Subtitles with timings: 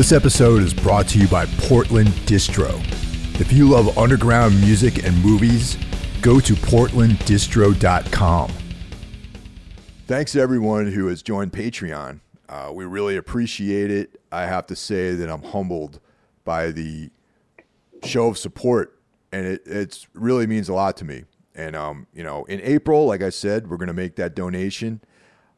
[0.00, 2.80] This episode is brought to you by Portland Distro.
[3.38, 5.76] If you love underground music and movies,
[6.22, 8.50] go to portlanddistro.com.
[10.06, 12.20] Thanks to everyone who has joined Patreon.
[12.48, 14.18] Uh, we really appreciate it.
[14.32, 16.00] I have to say that I'm humbled
[16.44, 17.10] by the
[18.02, 18.98] show of support,
[19.32, 21.24] and it it's really means a lot to me.
[21.54, 25.02] And um, you know, in April, like I said, we're gonna make that donation,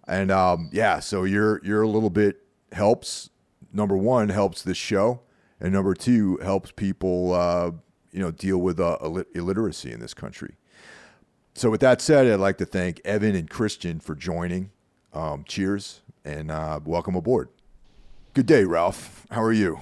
[0.09, 2.41] and um, yeah, so your your little bit
[2.73, 3.31] helps.
[3.73, 5.21] Number one helps this show,
[5.61, 7.71] and number two helps people, uh,
[8.13, 10.57] you know, deal with uh, illit- illiteracy in this country.
[11.55, 14.71] So with that said, I'd like to thank Evan and Christian for joining.
[15.13, 17.49] Um, cheers and uh, welcome aboard.
[18.35, 19.27] Good day, Ralph.
[19.31, 19.79] How are you?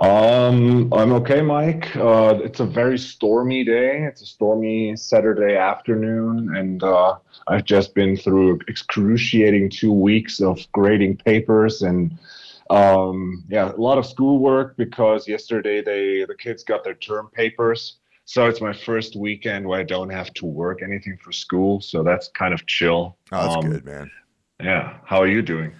[0.00, 1.94] Um, I'm okay, Mike.
[1.96, 4.02] Uh, it's a very stormy day.
[4.02, 7.16] It's a stormy Saturday afternoon, and uh,
[7.46, 12.18] I've just been through excruciating two weeks of grading papers and
[12.70, 17.98] um, yeah, a lot of schoolwork because yesterday they the kids got their term papers.
[18.26, 21.80] So it's my first weekend where I don't have to work anything for school.
[21.80, 23.18] So that's kind of chill.
[23.32, 24.10] Oh, that's Um, good, man.
[24.60, 24.98] Yeah.
[25.04, 25.74] How are you doing?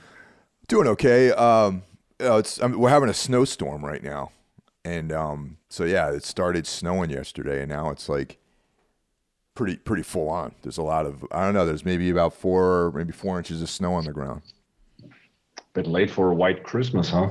[0.68, 1.30] Doing okay.
[1.32, 1.82] Um,
[2.18, 4.32] it's I mean, we're having a snowstorm right now,
[4.84, 8.38] and um, so yeah, it started snowing yesterday, and now it's like
[9.54, 10.54] pretty pretty full on.
[10.62, 11.66] There's a lot of I don't know.
[11.66, 14.42] There's maybe about four maybe four inches of snow on the ground.
[15.74, 17.30] Bit late for a white Christmas, huh?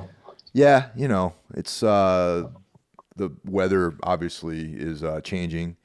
[0.54, 2.50] Yeah, you know, it's uh,
[3.16, 5.78] the weather obviously is uh, changing.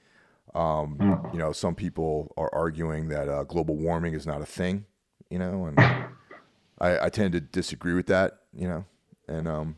[0.55, 4.85] Um, you know, some people are arguing that uh, global warming is not a thing.
[5.31, 5.79] You know, and
[6.81, 8.41] I, I tend to disagree with that.
[8.53, 8.85] You know,
[9.29, 9.77] and um,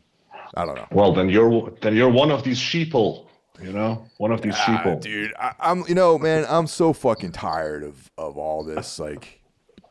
[0.55, 0.87] I don't know.
[0.91, 3.27] Well, then you're then you're one of these sheeple.
[3.61, 5.01] You know, one of these Ah, sheeple.
[5.01, 9.41] dude, I, I'm you know, man, I'm so fucking tired of of all this like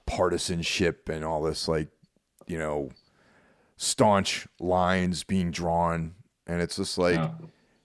[0.06, 1.88] partisanship and all this like
[2.50, 2.90] you know
[3.76, 6.14] staunch lines being drawn,
[6.46, 7.30] and it's just like Yeah.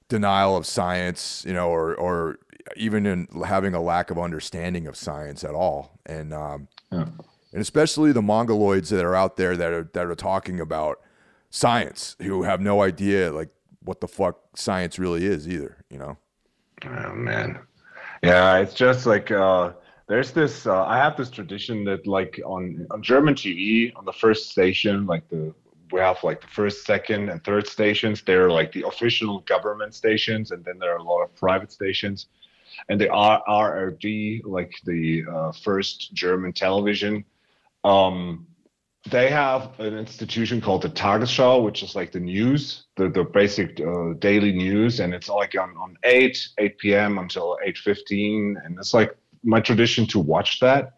[0.10, 2.40] denial of science, you know, or or
[2.76, 7.06] even in having a lack of understanding of science at all, and um, Yeah.
[7.54, 11.00] and especially the mongoloids that are out there that are that are talking about
[11.52, 13.50] science who have no idea like
[13.82, 16.18] what the fuck science really is either, you know.
[16.86, 17.60] Oh man,
[18.24, 19.72] yeah, it's just like uh,
[20.08, 20.68] there's this.
[20.68, 25.06] Uh, I have this tradition that like on on German TV on the first station,
[25.06, 25.54] like the
[25.92, 28.22] we have like the first, second, and third stations.
[28.22, 32.28] They're like the official government stations, and then there are a lot of private stations.
[32.90, 34.04] And the ARD,
[34.44, 37.24] like the uh, first German television,
[37.84, 38.48] um,
[39.10, 43.80] they have an institution called the Tagesschau, which is like the news, the, the basic
[43.80, 47.18] uh, daily news, and it's like on, on 8, 8 p.m.
[47.20, 50.94] until 8.15, and it's like my tradition to watch that.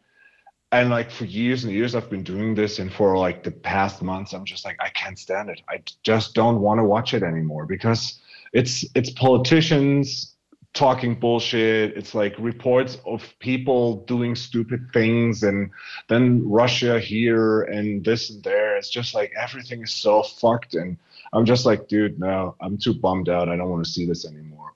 [0.71, 4.01] And like for years and years, I've been doing this, and for like the past
[4.01, 5.61] months, I'm just like, I can't stand it.
[5.69, 8.19] I just don't want to watch it anymore because
[8.51, 10.35] it's it's politicians
[10.73, 11.95] talking bullshit.
[11.97, 15.71] It's like reports of people doing stupid things, and
[16.09, 18.75] then Russia here and this and there.
[18.75, 20.97] It's just like everything is so fucked, and
[21.31, 23.47] I'm just like, dude, no, I'm too bummed out.
[23.47, 24.73] I don't want to see this anymore.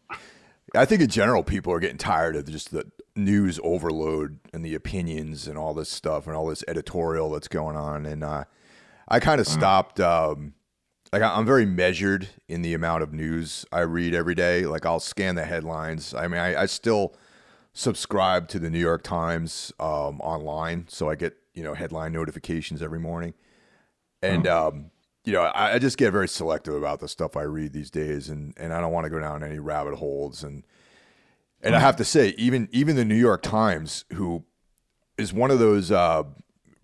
[0.74, 4.76] I think in general, people are getting tired of just the news overload and the
[4.76, 8.06] opinions and all this stuff and all this editorial that's going on.
[8.06, 8.46] And uh,
[9.08, 10.00] I kind of stopped.
[10.00, 10.54] Um,
[11.12, 14.66] like I'm very measured in the amount of news I read every day.
[14.66, 16.14] Like I'll scan the headlines.
[16.14, 17.16] I mean, I, I still
[17.74, 22.82] subscribe to the New York Times um, online, so I get you know headline notifications
[22.82, 23.34] every morning.
[24.22, 24.92] And um,
[25.26, 28.30] you know, I, I just get very selective about the stuff I read these days,
[28.30, 30.44] and and I don't want to go down any rabbit holes.
[30.44, 30.64] And
[31.64, 34.44] and I have to say, even even the New York Times, who
[35.18, 36.24] is one of those uh,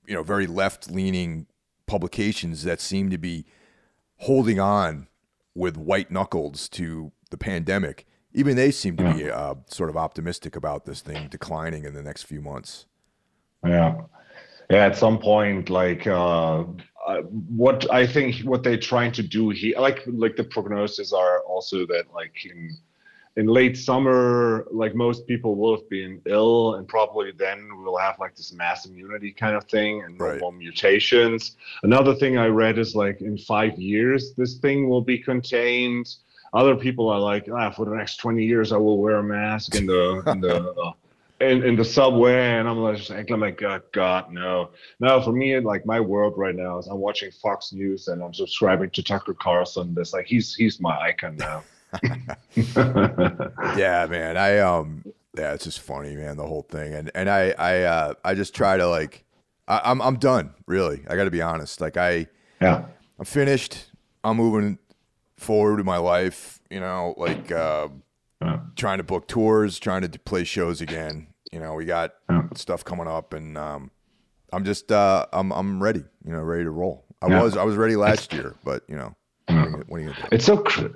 [0.05, 1.47] you know very left leaning
[1.85, 3.45] publications that seem to be
[4.17, 5.07] holding on
[5.55, 8.05] with white knuckles to the pandemic.
[8.33, 12.03] Even they seem to be uh, sort of optimistic about this thing declining in the
[12.03, 12.85] next few months.
[13.65, 14.01] Yeah.
[14.69, 16.65] Yeah, at some point, like uh,
[17.07, 21.39] uh, what I think what they're trying to do here, like like the prognoses are
[21.43, 22.77] also that like in
[23.37, 28.17] in late summer, like most people will have been ill, and probably then we'll have
[28.19, 30.41] like this mass immunity kind of thing and Right.
[30.41, 31.55] more mutations.
[31.83, 36.15] Another thing I read is like in five years, this thing will be contained.
[36.53, 39.75] Other people are like, ah, for the next 20 years, I will wear a mask
[39.75, 40.91] in the in the uh,
[41.39, 45.21] in, in the subway, and I'm like, like, oh my god, God, no, no.
[45.21, 48.89] For me, like my world right now is I'm watching Fox News and I'm subscribing
[48.91, 49.93] to Tucker Carlson.
[49.93, 51.63] This like he's he's my icon now.
[52.55, 54.37] Yeah, man.
[54.37, 55.03] I um
[55.37, 56.93] yeah, it's just funny, man, the whole thing.
[56.93, 59.23] And and I I uh I just try to like
[59.67, 61.03] I, I'm I'm done, really.
[61.09, 61.81] I gotta be honest.
[61.81, 62.27] Like I
[62.61, 62.85] yeah,
[63.19, 63.91] I'm finished.
[64.23, 64.79] I'm moving
[65.37, 66.59] forward with my life.
[66.69, 67.87] You know, like uh,
[68.41, 68.59] Yeah.
[68.75, 71.27] trying to book tours, trying to play shows again.
[71.51, 72.47] You know, we got Yeah.
[72.55, 73.91] stuff coming up, and um,
[74.51, 76.03] I'm just uh, I'm I'm ready.
[76.25, 77.05] You know, ready to roll.
[77.21, 77.41] I Yeah.
[77.43, 79.15] was I was ready last year, but you know,
[79.47, 80.13] what are you, gonna- are you?
[80.31, 80.87] It's so cr-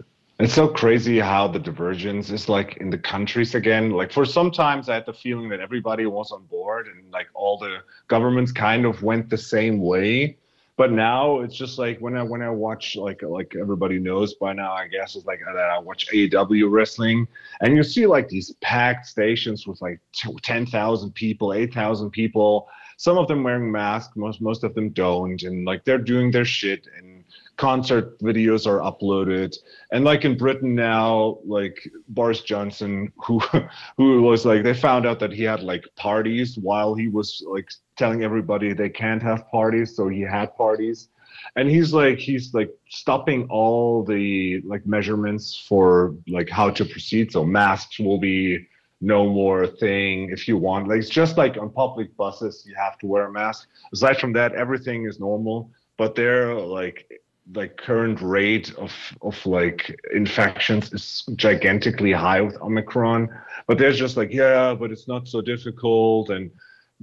[0.43, 3.91] it's so crazy how the divergence is like in the countries again.
[3.91, 7.57] Like for sometimes I had the feeling that everybody was on board and like all
[7.57, 10.37] the governments kind of went the same way.
[10.77, 14.53] But now it's just like when I when I watch like like everybody knows by
[14.53, 17.27] now I guess it's like uh, that I watch AEW wrestling
[17.59, 19.99] and you see like these packed stations with like
[20.41, 22.69] ten thousand people, eight thousand people.
[22.97, 26.45] Some of them wearing masks, most most of them don't, and like they're doing their
[26.45, 27.10] shit and
[27.57, 29.55] concert videos are uploaded.
[29.91, 31.77] And like in britain now like
[32.07, 33.39] boris johnson who
[33.97, 37.69] who was like they found out that he had like parties while he was like
[37.97, 41.09] telling everybody they can't have parties so he had parties.
[41.55, 47.31] And he's like he's like stopping all the like measurements for like how to proceed.
[47.31, 48.67] So masks will be
[49.01, 50.87] no more thing if you want.
[50.87, 53.67] Like it's just like on public buses you have to wear a mask.
[53.93, 55.71] Aside from that everything is normal.
[55.97, 57.20] But they're like
[57.53, 63.27] like current rate of of like infections is gigantically high with omicron
[63.67, 66.29] but there's just like yeah but it's not so difficult.
[66.29, 66.51] And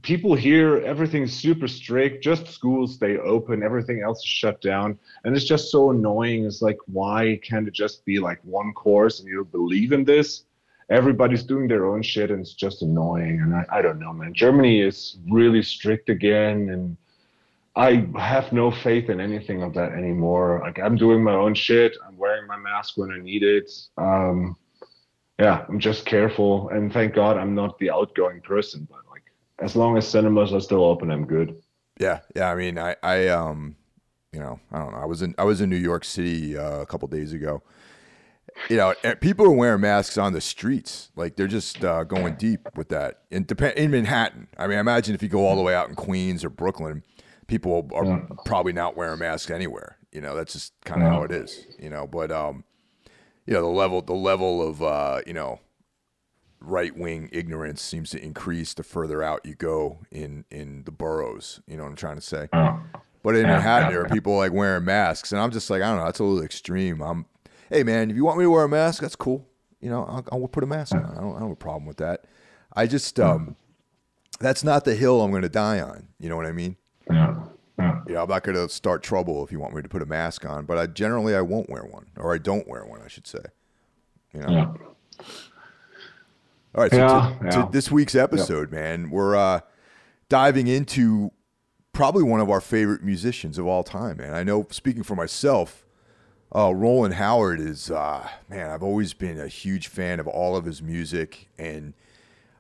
[0.03, 4.99] people here everything's super strict just schools stay open everything else is shut down.
[5.25, 6.45] And it's just so annoying.
[6.45, 10.45] It's like why can't it just be like one course and you believe in this?
[10.91, 13.41] Everybody's doing their own shit and it's just annoying.
[13.41, 14.35] And i, I don't know man.
[14.35, 16.97] Germany is really strict again and
[17.79, 20.61] I have no faith in anything of that anymore.
[20.65, 21.97] Like I'm doing my own shit.
[22.05, 23.71] I'm wearing my mask when I need it.
[23.97, 24.57] Um,
[25.39, 28.89] yeah, I'm just careful, and thank God I'm not the outgoing person.
[28.91, 29.23] But like,
[29.61, 31.55] as long as cinemas are still open, I'm good.
[32.01, 32.51] Yeah, yeah.
[32.51, 33.77] I mean, I, I, um,
[34.33, 34.99] you know, I don't know.
[34.99, 37.63] I was in, I was in New York City uh, a couple days ago.
[38.69, 41.13] You know, people are wearing masks on the streets.
[41.15, 43.21] Like they're just uh, going deep with that.
[43.31, 44.49] In depend in Manhattan.
[44.59, 47.05] I mean, imagine if you go all the way out in Queens or Brooklyn,
[47.49, 48.21] people are Yeah.
[48.45, 49.97] probably not wearing masks anywhere.
[50.13, 51.15] You know, that's just kind of Yeah.
[51.15, 51.67] how it is.
[51.81, 52.63] You know, but um,
[53.47, 55.59] you know, the level, the level of uh, you know,
[56.61, 61.61] right wing ignorance seems to increase the further out you go in in the boroughs.
[61.67, 62.49] You know what I'm trying to say?
[62.53, 62.81] Oh,
[63.23, 65.89] But in Manhattan, yeah, there are people like wearing masks, and I'm just like, I
[65.89, 67.01] don't know, that's a little extreme.
[67.03, 67.27] I'm,
[67.71, 69.47] hey man, if you want me to wear a mask, that's cool.
[69.81, 71.05] You know, I'll, I'll put a mask on.
[71.05, 72.25] I don't, I don't have a problem with that.
[72.75, 73.55] I just, um,
[74.41, 76.09] that's not the hill I'm going to die on.
[76.19, 76.77] You know what I mean?
[77.11, 77.35] Yeah,
[77.79, 78.01] yeah.
[78.07, 80.07] You know, I'm not going to start trouble if you want me to put a
[80.07, 83.09] mask on, but I generally I won't wear one, or I don't wear one, I
[83.09, 83.45] should say.
[84.33, 84.51] You know.
[84.51, 84.75] yeah.
[86.75, 87.51] All right, so Yeah, to, yeah.
[87.65, 89.61] to this week's episode, man, we're uh,
[90.29, 91.33] diving into
[91.93, 94.35] probably one of our favorite musicians of all time, man.
[94.35, 95.87] I know, speaking for myself,
[96.55, 100.65] uh, Rowland Howard is, uh, man, I've always been a huge fan of all of
[100.65, 101.95] his music, and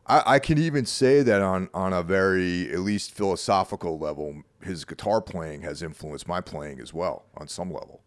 [0.08, 4.84] I, I can even say that on on a very, at least philosophical level, his
[4.84, 8.00] guitar playing has influenced my playing as well on some level.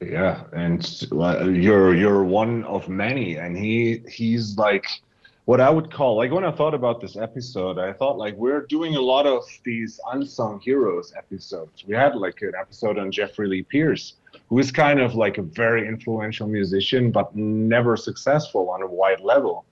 [0.00, 4.86] Yeah, and uh, you're you're one of many, and he he's like
[5.46, 8.62] what I would call like when I thought about this episode, I thought like we're
[8.62, 11.84] doing a lot of these unsung heroes episodes.
[11.86, 14.14] We had like an episode on Jeffrey Lee Pierce,
[14.48, 19.20] who is kind of like a very influential musician, but never successful on a wide
[19.20, 19.64] level.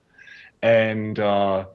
[0.65, 1.65] And uh,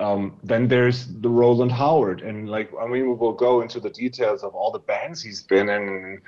[0.00, 3.88] um, then there's the Rowland Howard, and like I mean, we will go into the
[3.88, 6.20] details of all the bands he's been in.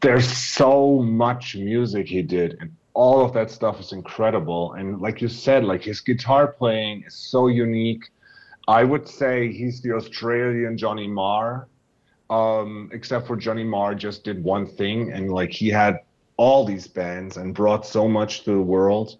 [0.00, 4.74] There's so much music he did, and all of that stuff is incredible.
[4.74, 8.04] And like you said, like his guitar playing is so unique.
[8.68, 11.66] I would say he's the Australian Johnny Marr,
[12.30, 15.98] um, except for Johnny Marr just did one thing, and like he had
[16.36, 19.16] all these bands and brought so much to the world.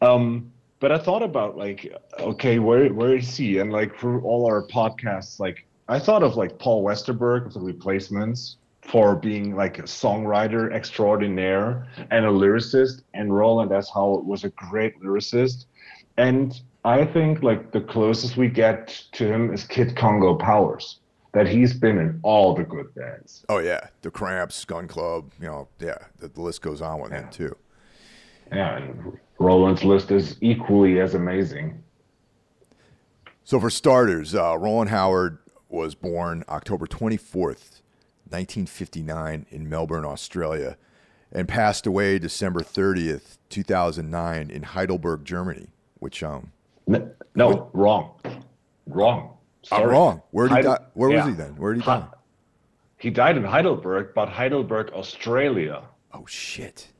[0.00, 3.58] Um, but I thought about like, okay, where where is he?
[3.58, 7.60] And like for all our podcasts, like I thought of like Paul Westerberg of the
[7.60, 13.88] Replacements for being like a songwriter extraordinaire and a lyricist, and Rowland S.
[13.94, 15.66] Howard was a great lyricist.
[16.16, 20.98] And I think like the closest we get to him is Kid Congo Powers,
[21.32, 23.44] that he's been in all the good bands.
[23.48, 27.12] Oh yeah, the Cramps, Gun Club, you know, yeah, the, the list goes on with
[27.12, 27.56] him too.
[28.50, 31.82] Yeah, and Rowland's list is equally as amazing.
[33.44, 37.82] So, for starters, uh, Rowland Howard was born October 24th,
[38.28, 40.76] 1959, in Melbourne, Australia,
[41.32, 45.68] and passed away December 30th, 2009, in Heidelberg, Germany.
[45.98, 46.52] Which um,
[46.86, 48.20] No, wrong.
[48.86, 49.36] Wrong.
[49.70, 50.22] I'm wrong.
[50.30, 50.84] Where did he Heidel- die?
[50.94, 51.16] Where yeah.
[51.24, 51.56] was he then?
[51.56, 52.06] Where did he die?
[52.98, 55.82] He died in Heidelberg, but Heidelberg, Australia.
[56.12, 56.91] Oh shit.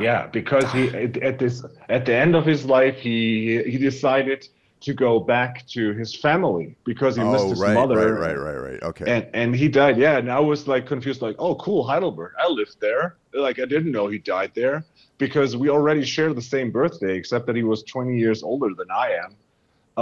[0.00, 4.46] Yeah, because he at, at this at the end of his life he he decided
[4.80, 7.96] to go back to his family because he missed Oh his right, mother.
[7.96, 8.82] right, right, right, right.
[8.82, 9.04] Okay.
[9.10, 9.96] And and he died.
[9.96, 12.32] Yeah, and I was like confused, like, oh, cool, Heidelberg.
[12.38, 13.16] I lived there.
[13.32, 14.84] Like I didn't know he died there
[15.18, 18.90] because we already share the same birthday, except that he was 20 years older than
[18.90, 19.36] I am.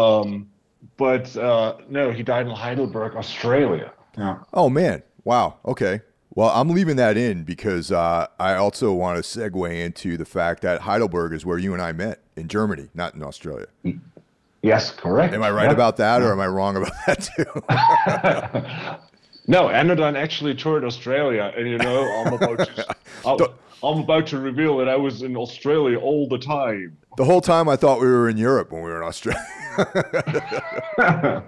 [0.02, 0.50] Um,
[0.96, 3.92] but uh, no, he died in Heidelberg, Australia.
[4.18, 4.38] Yeah.
[4.52, 5.02] Oh man!
[5.24, 5.58] Wow.
[5.64, 6.00] Okay.
[6.36, 10.62] Well, I'm leaving that in because uh, I also want to segue into the fact
[10.62, 13.66] that Heidelberg is where you and I met in Germany, not in Australia.
[14.62, 15.32] Yes, correct.
[15.34, 17.28] Am I right about that, or am I wrong about that
[18.98, 19.00] too?
[19.46, 22.96] No, Anodyne actually toured Australia, and you know, I'm about to,
[23.82, 26.96] I'm about to reveal that I was in Australia all the time.
[27.18, 29.44] the whole time I thought we were in Europe when we were in Australia.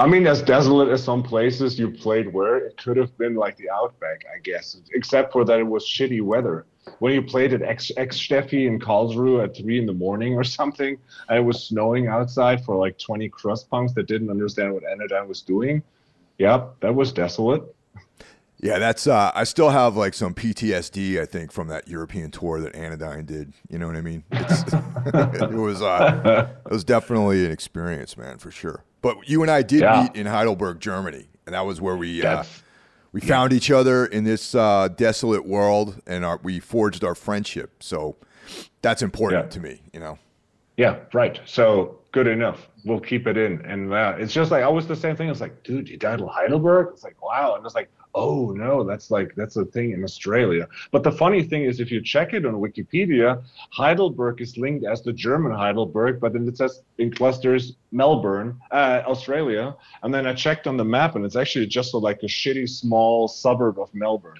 [0.00, 3.56] I mean, as desolate as some places you played were, it could have been like
[3.56, 6.66] the Outback, I guess, except for that it was shitty weather.
[7.00, 10.96] When you played at Ex-Steffi in Karlsruhe at three in the morning or something,
[11.28, 15.26] and it was snowing outside for like 20 crust punks that didn't understand what Anodyne
[15.26, 15.82] was doing.
[16.38, 17.62] Yep, that was desolate.
[18.58, 19.08] yeah, that's.
[19.08, 21.20] Uh, I still have like some PTSD.
[21.20, 23.52] I think from that European tour that Anodyne did.
[23.68, 24.22] You know what I mean?
[24.32, 25.82] It was.
[25.82, 28.84] Uh, it was definitely an experience, man, for sure.
[29.02, 30.02] But you and I did Yeah.
[30.02, 32.24] meet in Heidelberg, Germany, and that was where we.
[32.24, 32.44] Uh,
[33.10, 37.82] we found each other in this uh, desolate world and our, we forged our friendship
[37.82, 38.16] so
[38.82, 39.48] that's important Yeah.
[39.50, 40.18] to me you know
[40.76, 41.40] Yeah, right.
[41.46, 42.68] So good enough.
[42.84, 43.64] We'll keep it in.
[43.64, 45.30] And uh, it's just like I was the same thing.
[45.30, 46.88] It's like, dude, you died in Heidelberg.
[46.92, 47.54] It's like, wow.
[47.56, 50.66] And it's like, oh no, that's like that's a thing in Australia.
[50.90, 55.02] But the funny thing is, if you check it on Wikipedia, Heidelberg is linked as
[55.02, 59.76] the German Heidelberg, but then it says in clusters Melbourne, uh, Australia.
[60.02, 62.68] And then I checked on the map, and it's actually just a, like a shitty
[62.68, 64.38] small suburb of Melbourne.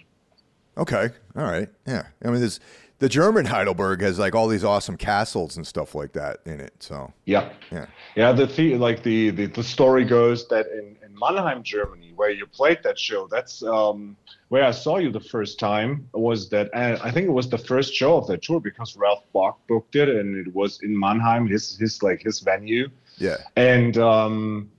[0.76, 2.60] okay all right yeah i mean there's
[2.98, 6.74] the german heidelberg has like all these awesome castles and stuff like that in it
[6.80, 7.50] so Yeah.
[7.70, 7.86] yeah
[8.16, 12.30] Yeah, the, the like the, the the story goes that in, in Mannheim, Germany, where
[12.30, 14.16] you played that show, that's um,
[14.48, 16.08] where I saw you the first time.
[16.12, 19.24] Was that and I think it was the first show of that tour because Ralph
[19.32, 22.88] Bach booked it, and it was in Mannheim, his his like his venue.
[23.18, 24.70] yeah And um,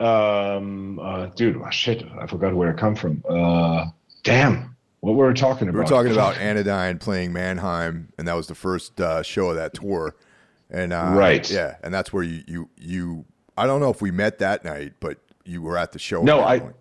[0.00, 3.22] um, uh, dude, oh, shit, I forgot where I come from.
[3.28, 3.86] Uh,
[4.22, 5.78] damn, what we were talking about?
[5.78, 9.56] we were talking about anodyne playing mannheim and that was the first uh, show of
[9.56, 10.14] that tour
[10.70, 11.48] and uh, Right.
[11.50, 13.24] yeah and that's where you you you
[13.56, 16.44] i don't know if we met that night but you were at the show No,
[16.44, 16.74] I- point.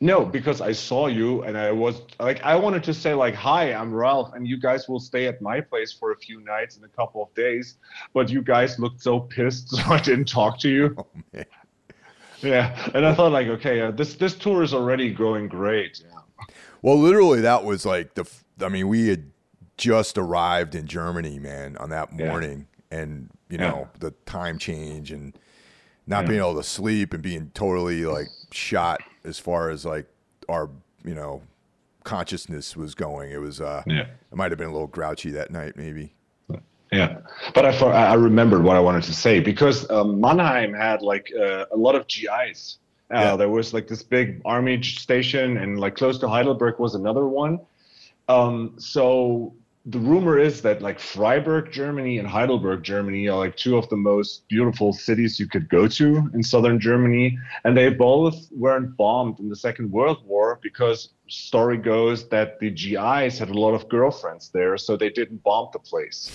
[0.00, 3.72] No, because I saw you and I was like, I wanted to say like, hi,
[3.72, 6.82] I'm Ralph, and you guys will stay at my place for a few nights in
[6.84, 7.76] a couple of days.
[8.12, 10.94] But you guys looked so pissed, so I didn't talk to you.
[10.98, 11.46] oh man
[12.42, 16.02] Yeah, and I thought like, okay, uh, this this tour is already going great.
[16.84, 16.90] Yeah.
[16.90, 18.28] Well, literally, that was like the.
[18.60, 19.30] I mean, we had
[19.76, 22.28] just arrived in Germany, man, on that Yeah.
[22.28, 23.70] morning, and you Yeah.
[23.70, 25.36] know the time change and
[26.06, 26.28] not Yeah.
[26.28, 30.06] being able to sleep and being totally like shot as far as like
[30.48, 30.68] our
[31.04, 31.42] you know
[32.04, 33.30] consciousness was going.
[33.32, 33.60] It was.
[33.60, 34.06] uh Yeah.
[34.30, 36.12] It might have been a little grouchy that night, maybe.
[36.92, 37.20] Yeah,
[37.54, 41.02] but I for, I I remembered what I wanted to say because um, Mannheim had
[41.02, 42.78] like uh, a lot of GIs.
[43.14, 43.36] Uh, Yeah.
[43.36, 47.60] There was like this big army station, and like close to Heidelberg was another one.
[48.28, 49.54] Um, so
[49.86, 53.96] the rumor is that like Freiburg, Germany, and Heidelberg, Germany, are like two of the
[53.96, 59.40] most beautiful cities you could go to in southern Germany, and they both weren't bombed
[59.40, 63.88] in the Second World War because story goes that the GIs had a lot of
[63.88, 66.32] girlfriends there, so they didn't bomb the place.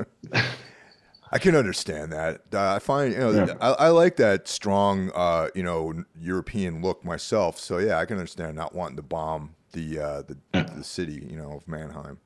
[1.32, 2.42] I can understand that.
[2.52, 3.54] Uh, I find you know Yeah.
[3.60, 7.58] I, I like that strong uh, you know European look myself.
[7.58, 11.36] So yeah, I can understand not wanting to bomb the uh, the, the city you
[11.36, 12.18] know of Mannheim.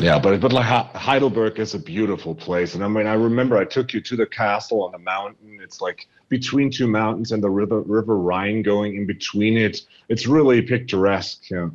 [0.00, 3.64] Yeah, but but like Heidelberg is a beautiful place, and I mean I remember I
[3.64, 5.60] took you to the castle on the mountain.
[5.62, 9.82] It's like between two mountains and the river River Rhine going in between it.
[10.08, 11.50] It's really picturesque.
[11.50, 11.70] Yeah.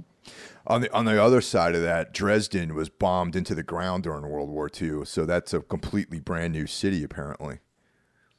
[0.65, 4.29] On the on the other side of that, Dresden was bombed into the ground during
[4.29, 5.03] World War II.
[5.05, 7.59] So that's a completely brand new city apparently.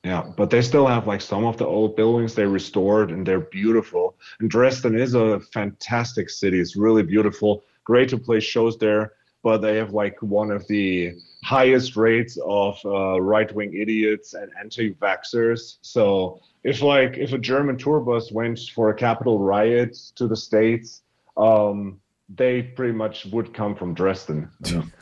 [0.04, 3.40] Yeah, but they still have like some of the old buildings they restored and they're
[3.40, 4.16] beautiful.
[4.38, 6.61] And Dresden is a fantastic city.
[6.61, 7.64] It's really beautiful.
[7.85, 9.12] Great to play shows there,
[9.43, 11.12] but they have like one of the
[11.43, 15.76] highest rates of uh, right-wing idiots and anti-vaxxers.
[15.81, 20.37] So if like if a German tour bus went for a capital riot to the
[20.37, 21.02] states,
[21.38, 24.50] um, they pretty much would come from Dresden.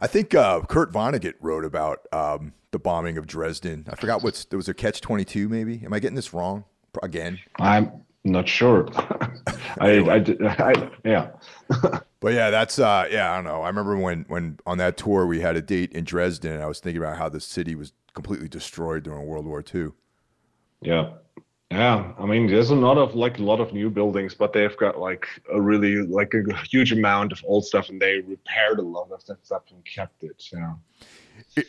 [0.00, 3.86] I think uh, Kurt Vonnegut wrote about um, the bombing of Dresden.
[3.90, 5.82] I forgot what's there was a catch twenty two maybe.
[5.84, 6.64] Am I getting this wrong
[7.02, 7.38] again?
[7.60, 7.92] I'm
[8.24, 8.88] not sure.
[9.80, 10.24] I, I,
[10.58, 11.30] I, yeah.
[12.20, 13.32] but yeah, that's uh, yeah.
[13.32, 13.62] I don't know.
[13.62, 16.66] I remember when when on that tour we had a date in Dresden, and I
[16.66, 19.90] was thinking about how the city was completely destroyed during World War II.
[20.80, 21.10] Yeah,
[21.72, 22.12] yeah.
[22.18, 24.98] I mean, there's a lot of like a lot of new buildings, but they've got
[24.98, 29.10] like a really like a huge amount of old stuff, and they repaired a lot
[29.10, 30.44] of that stuff and kept it.
[30.52, 30.74] Yeah.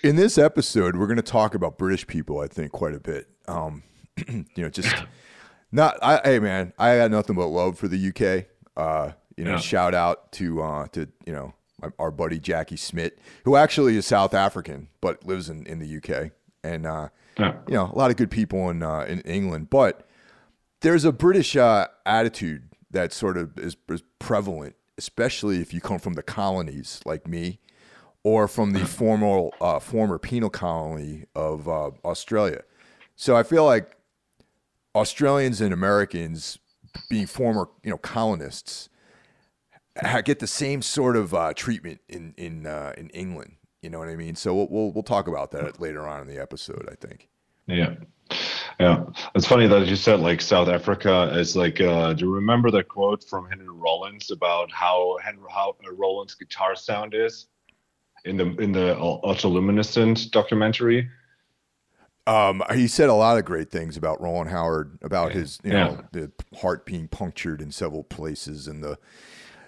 [0.04, 2.40] In this episode, we're going to talk about British people.
[2.40, 3.28] I think quite a bit.
[3.48, 3.84] Um,
[4.28, 4.94] you know, just
[5.72, 5.98] not.
[6.04, 8.46] I, hey, man, I got nothing but love for the UK.
[8.76, 9.58] Uh, you know, yeah.
[9.58, 11.54] shout out to uh, to you know
[11.98, 13.14] our buddy Jackie Smith,
[13.46, 16.32] who actually is South African but lives in, in the UK,
[16.64, 17.58] and uh, yeah.
[17.68, 19.70] you know a lot of good people in uh, in England.
[19.70, 20.08] But
[20.82, 26.00] there's a British uh, attitude that sort of is, is, prevalent, especially if you come
[26.00, 27.60] from the colonies like me,
[28.24, 32.62] or from the former uh, former penal colony of uh, Australia.
[33.16, 33.98] So I feel like
[34.96, 36.60] Australians and Americans,
[37.10, 38.90] being former you know colonists,
[40.24, 43.56] get the same sort of uh, treatment in in uh, in England.
[43.84, 44.36] You know what I mean?
[44.36, 46.88] So we'll, we'll, we'll talk about that later on in the episode.
[46.92, 47.30] I think.
[47.68, 47.96] Yeah.
[48.80, 51.80] Yeah, it's funny that you said like South Africa is like.
[51.80, 56.34] Uh, do you remember the quote from Henry Rollins about how Henry how uh, Rollins'
[56.34, 57.48] guitar sound is
[58.26, 61.08] in the in the Autoluminescent documentary?
[62.26, 65.84] Um, he said a lot of great things about Rowland Howard, about his you yeah.
[65.84, 68.98] know the heart being punctured in several places and the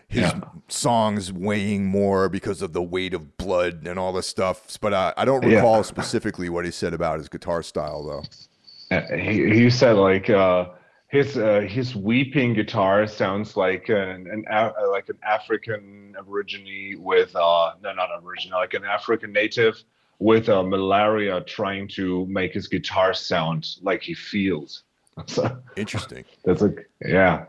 [0.07, 0.39] his yeah.
[0.67, 4.77] songs weighing more because of the weight of blood and all this stuff.
[4.79, 5.81] But uh, I don't recall yeah.
[5.83, 8.95] specifically what he said about his guitar style, though.
[8.95, 10.69] Uh, he, he said like uh,
[11.07, 17.35] his uh, his weeping guitar sounds like an, an uh, like an African aborigine with
[17.35, 19.83] uh no not aborigine like an African native
[20.19, 24.83] with uh, malaria trying to make his guitar sound like he feels.
[25.75, 26.25] Interesting.
[26.43, 27.45] That's like yeah.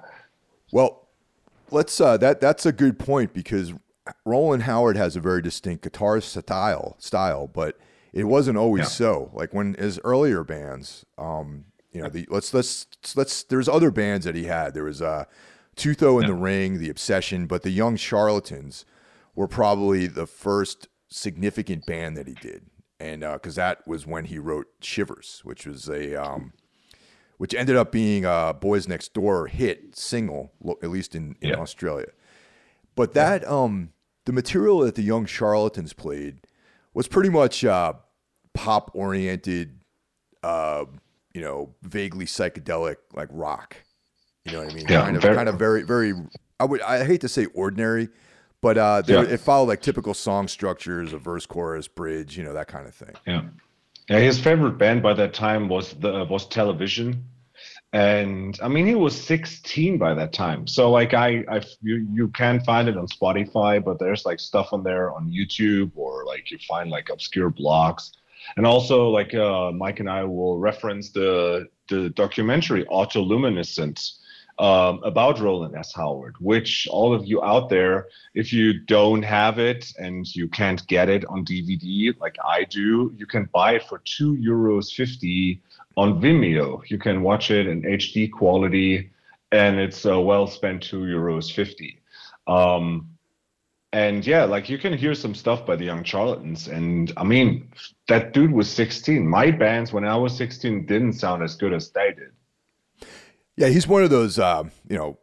[0.72, 1.05] Well,
[1.70, 3.72] let's uh, that that's a good point because
[4.24, 7.78] Rowland Howard has a very distinct guitar style style, but
[8.12, 8.88] it wasn't always yeah.
[8.88, 9.30] so.
[9.34, 14.24] Like when his earlier bands, um, you know, the let's let's let's there's other bands
[14.24, 14.74] that he had.
[14.74, 15.24] There was uh
[15.76, 16.28] Tootho and yeah.
[16.28, 18.84] the Ring, The Obsession, but the Young Charlatans
[19.34, 22.66] were probably the first significant band that he did.
[22.98, 26.54] And because uh, that was when he wrote Shivers, which was a um,
[27.38, 31.56] which ended up being a Boys Next Door hit single, at least in, in yeah.
[31.56, 32.08] Australia.
[32.94, 33.48] But that yeah.
[33.48, 33.90] um,
[34.24, 36.38] the material that the Young Charlatans played
[36.94, 37.94] was pretty much uh,
[38.54, 39.80] pop oriented,
[40.42, 40.86] uh,
[41.34, 43.76] you know, vaguely psychedelic like rock.
[44.44, 44.86] You know what I mean?
[44.88, 46.14] Yeah, kind of, very, kind of very, very.
[46.58, 46.80] I would.
[46.82, 48.08] I hate to say ordinary,
[48.62, 49.22] but uh, yeah.
[49.22, 52.94] it followed like typical song structures, a verse, chorus, bridge, you know, that kind of
[52.94, 53.14] thing.
[53.26, 53.42] Yeah.
[54.08, 57.24] Yeah, his favorite band by that time was the was Television,
[57.92, 60.68] and I mean he was 16 by that time.
[60.68, 64.68] So like I, I you you can find it on Spotify, but there's like stuff
[64.72, 68.12] on there on YouTube or like you find like obscure blogs,
[68.56, 74.12] and also like uh, Mike and I will reference the the documentary Autoluminescent
[74.58, 75.92] um, about Rowland S.
[75.94, 80.86] Howard, which all of you out there, if you don't have it and you can't
[80.86, 85.62] get it on DVD like I do, you can buy it for two euros fifty
[85.96, 86.82] on Vimeo.
[86.88, 89.10] You can watch it in HD quality,
[89.52, 92.00] and it's a well spent two euros fifty.
[92.46, 93.10] Um,
[93.92, 97.70] and yeah, like you can hear some stuff by the Young Charlatans, and I mean,
[98.08, 99.26] that dude was 16.
[99.26, 102.32] My bands when I was 16 didn't sound as good as they did.
[103.56, 105.18] Yeah, he's one of those, uh, you know,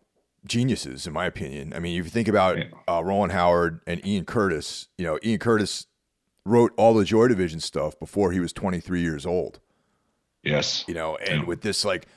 [0.45, 1.73] geniuses, in my opinion.
[1.73, 5.39] I mean, if you think about uh, Rowland Howard and Ian Curtis, you know, Ian
[5.39, 5.87] Curtis
[6.45, 9.59] wrote all the Joy Division stuff before he was 23 years old.
[10.43, 10.83] Yes.
[10.87, 11.45] You know, and yeah.
[11.45, 12.07] with this like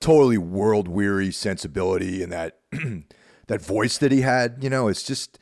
[0.00, 2.58] totally world weary sensibility and that
[3.48, 5.38] that voice that he had, you know, it's just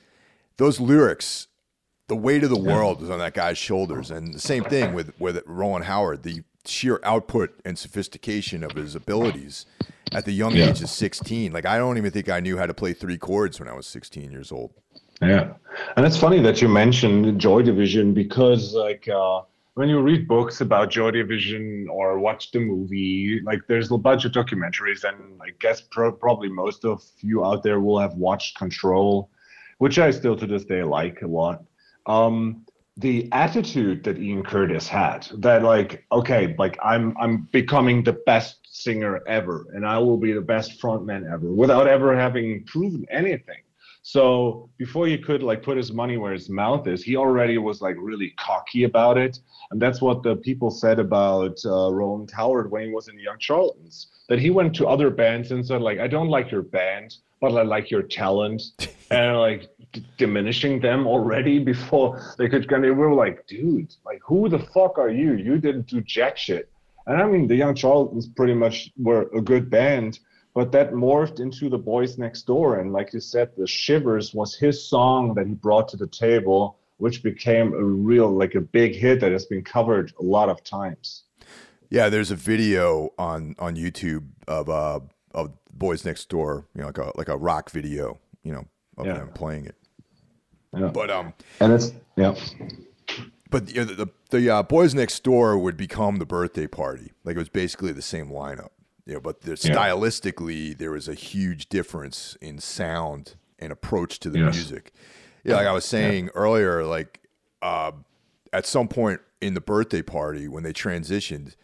[0.56, 1.48] those lyrics.
[2.08, 5.18] The weight of the world is on that guy's shoulders, and the same thing with
[5.18, 6.22] with Rowland Howard.
[6.22, 9.66] The sheer output and sophistication of his abilities
[10.12, 10.68] at the young yeah.
[10.68, 11.52] age of 16.
[11.52, 13.86] Like I don't even think I knew how to play three chords when I was
[13.86, 14.72] 16 years old.
[15.20, 15.54] Yeah.
[15.96, 19.42] And it's funny that you mentioned Joy Division because like uh,
[19.74, 24.24] when you read books about Joy Division or watch the movie, like there's a bunch
[24.24, 28.56] of documentaries and I guess pro- probably most of you out there will have watched
[28.56, 29.30] Control,
[29.78, 31.64] which I still to this day like a lot.
[32.06, 32.63] Um,
[32.96, 38.60] the attitude that Ian Curtis had that like okay like I'm I'm becoming the best
[38.70, 43.62] singer ever and I will be the best frontman ever without ever having proven anything
[44.06, 47.80] So before he could like put his money where his mouth is, he already was
[47.80, 49.38] like really cocky about it,
[49.70, 53.22] and that's what the people said about uh, Rowland Howard when he was in the
[53.22, 54.08] Young Charlatans.
[54.28, 57.56] That he went to other bands and said like, I don't like your band, but
[57.56, 58.62] I like your talent,
[59.10, 62.70] and like d- diminishing them already before they could.
[62.70, 65.32] And they were like, dude, like who the fuck are you?
[65.34, 66.70] You didn't do jack shit.
[67.06, 70.18] And I mean, the Young Charlatans pretty much were a good band
[70.54, 74.54] but that morphed into the boys next door and like you said the shivers was
[74.54, 78.94] his song that he brought to the table which became a real like a big
[78.94, 81.24] hit that has been covered a lot of times
[81.90, 85.00] yeah there's a video on on youtube of uh
[85.32, 89.06] of boys next door you know like a like a rock video you know of
[89.06, 89.14] yeah.
[89.14, 89.76] them playing it
[90.76, 90.88] yeah.
[90.88, 92.34] but um and it's yeah
[93.50, 97.38] but the the, the uh, boys next door would become the birthday party like it
[97.38, 98.70] was basically the same lineup
[99.06, 104.30] you know, but the, stylistically, there was a huge difference in sound and approach to
[104.30, 104.54] the yes.
[104.54, 104.92] music.
[105.44, 106.30] Yeah, like I was saying yeah.
[106.34, 107.20] earlier, like
[107.60, 107.92] uh,
[108.52, 111.54] at some point in the birthday party when they transitioned,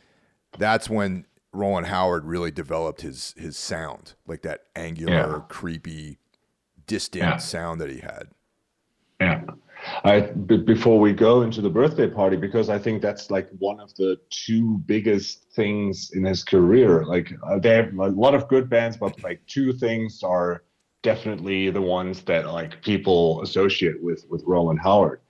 [0.58, 5.42] that's when Rowland Howard really developed his his sound, like that angular, yeah.
[5.48, 6.18] creepy,
[6.86, 7.36] distant yeah.
[7.38, 8.28] sound that he had.
[9.20, 9.42] Yeah.
[10.04, 13.80] I, b- before we go into the birthday party, because I think that's like one
[13.80, 17.04] of the two biggest things in his career.
[17.04, 20.64] Like uh, they have a lot of good bands, but like two things are
[21.02, 25.20] definitely the ones that like people associate with with Rowland Howard.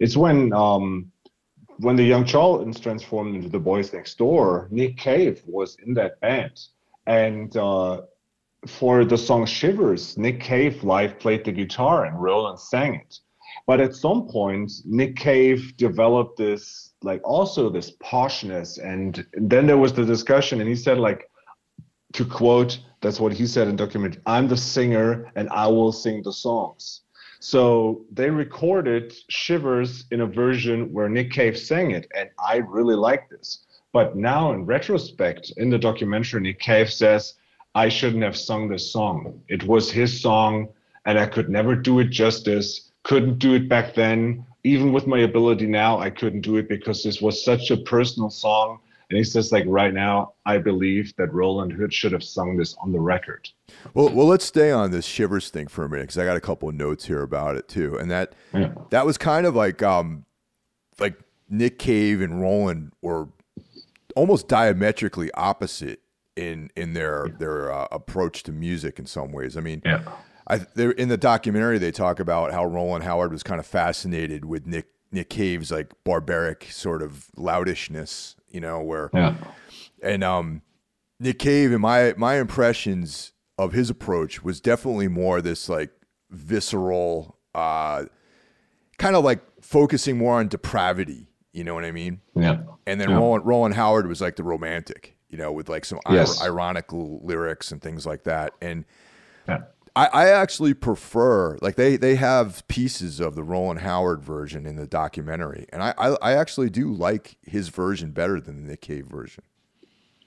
[0.00, 1.10] It's when um,
[1.78, 6.20] when the Young Charlatans transformed into the Boys Next Door, Nick Cave was in that
[6.20, 6.60] band,
[7.06, 8.02] and uh,
[8.66, 13.18] for the song Shivers, Nick Cave live played the guitar and Rowland sang it
[13.66, 18.78] but at some point, Nick Cave developed this, like, also this poshness.
[18.82, 21.30] And then there was the discussion, and he said, like,
[22.12, 26.22] to quote, that's what he said in document, I'm the singer and I will sing
[26.22, 27.02] the songs.
[27.40, 32.96] So they recorded Shivers in a version where Nick Cave sang it, and I really
[32.96, 33.66] like this.
[33.92, 37.34] But now, in retrospect, in the documentary, Nick Cave says,
[37.74, 39.42] I shouldn't have sung this song.
[39.48, 40.68] It was his song,
[41.04, 44.44] and I could never do it justice couldn't do it back then.
[44.64, 48.30] Even with my ability now, I couldn't do it because this was such a personal
[48.30, 48.80] song.
[49.08, 52.74] And he says, like right now, I believe that Rowland Hood should have sung this
[52.82, 53.48] on the record.
[53.94, 56.40] Well, well, let's stay on this Shivers thing for a minute because I got a
[56.40, 57.96] couple of notes here about it too.
[57.96, 58.72] And that yeah.
[58.90, 60.24] that was kind of like um
[60.98, 61.16] like
[61.48, 63.28] Nick Cave and Rowland were
[64.16, 66.00] almost diametrically opposite
[66.34, 69.56] in in their their uh, approach to music in some ways.
[69.56, 70.02] I mean, yeah.
[70.46, 74.44] I there in the documentary they talk about how Rowland Howard was kind of fascinated
[74.44, 79.34] with Nick Nick Cave's like barbaric sort of loudishness, you know, where yeah.
[80.02, 80.62] and um
[81.18, 85.90] Nick Cave and my my impressions of his approach was definitely more this like
[86.30, 88.04] visceral uh
[88.98, 92.20] kind of like focusing more on depravity, you know what I mean?
[92.34, 92.58] Yeah.
[92.86, 93.16] And then yeah.
[93.16, 96.40] Rowland, Rowland Howard was like the romantic, you know, with like some yes.
[96.40, 98.52] ir- ironic lyrics and things like that.
[98.60, 98.84] And
[99.48, 99.62] yeah.
[99.96, 104.76] I, I actually prefer like they they have pieces of the Rowland Howard version in
[104.76, 108.82] the documentary, and I, I, I actually do like his version better than the Nick
[108.82, 109.42] Cave version.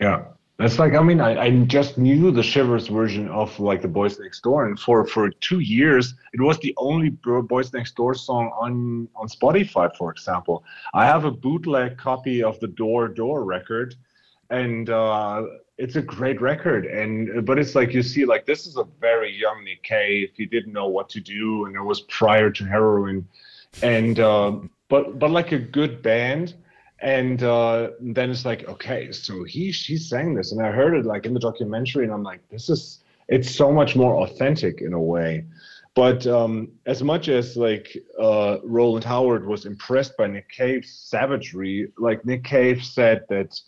[0.02, 0.24] Yeah,
[0.58, 4.20] that's like I mean I, I just knew the Shivers version of like the Boys
[4.20, 8.52] Next Door, and for for two years it was the only Boys Next Door song
[8.60, 10.64] on on Spotify, for example.
[10.96, 13.94] I have a bootleg copy of the Door Door record,
[14.50, 15.44] and uh,
[15.80, 16.86] it's a great record.
[16.86, 20.46] And but it's like you see like this is a very young nick cave he
[20.46, 23.28] didn't know what to do and it was prior to heroin.
[23.82, 26.54] And uh, but but like a good band.
[27.02, 30.52] And uh, then it's like okay so he she sang this.
[30.52, 33.72] And i heard it like in the documentary and i'm like this is it's so
[33.72, 35.46] much more authentic in a way.
[35.96, 41.92] But um, as much as like uh, Rowland Howard was impressed by Nick Cave's savagery,
[41.98, 43.60] like Nick Cave said that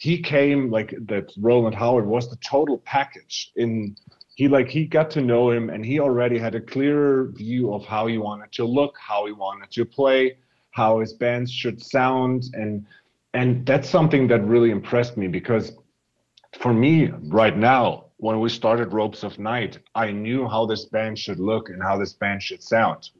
[0.00, 3.94] he came like that Rowland Howard was the total package in
[4.34, 7.84] he like he got to know him and he already had a clear view of
[7.84, 10.38] how he wanted to look, how he wanted to play,
[10.70, 12.86] how his bands should sound and
[13.34, 15.72] and that's something that really impressed me because
[16.58, 21.18] for me right now when we started Ropes of Night, I knew how this band
[21.18, 23.10] should look and how this band should sound.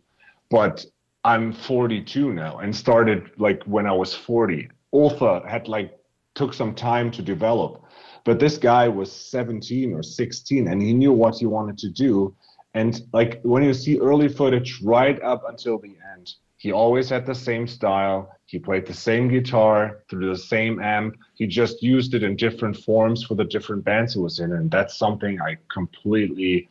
[0.50, 0.86] But
[1.24, 4.70] I'm 42 now and started like when I was 40.
[4.94, 5.99] Ultha had like
[6.34, 7.84] took some time to develop.
[8.24, 12.34] But this guy was 17 or 16 and he knew what he wanted to do.
[12.74, 17.24] And like when you see early footage right up until the end, he always had
[17.24, 18.30] the same style.
[18.44, 21.16] He played the same guitar through the same amp.
[21.34, 24.52] He just used it in different forms for the different bands he was in.
[24.52, 26.68] And that's something I completely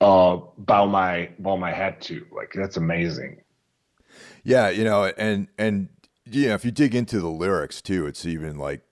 [0.00, 2.24] uh, bow my bow my head to.
[2.30, 3.42] Like that's amazing.
[4.44, 5.88] Yeah, you know, and and
[6.30, 8.82] yeah, if you dig into the lyrics too, it's even like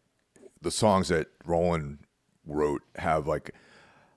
[0.60, 1.98] the songs that Rowland
[2.46, 3.54] wrote have like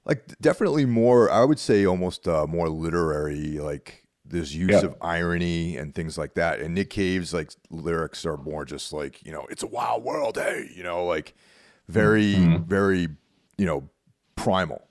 [0.06, 1.30] like definitely more.
[1.32, 4.86] I would say almost uh, more literary, like this use yeah.
[4.86, 6.60] of irony and things like that.
[6.60, 10.38] And Nick Cave's like lyrics are more just like you know, it's a wild world,
[10.38, 11.34] hey, you know, like
[11.88, 12.64] very mm-hmm.
[12.64, 13.10] very
[13.58, 13.90] you know
[14.36, 14.86] primal.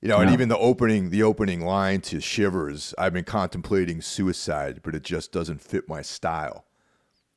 [0.00, 0.24] You know, yeah.
[0.24, 5.02] and even the opening, the opening line to Shivers, I've been contemplating suicide, but it
[5.02, 6.66] just doesn't fit my style.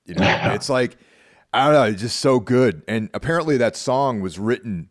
[0.08, 0.54] You know, yeah.
[0.54, 0.98] it's like
[1.54, 2.84] I don't know, it's just so good.
[2.88, 4.90] And apparently, that song was written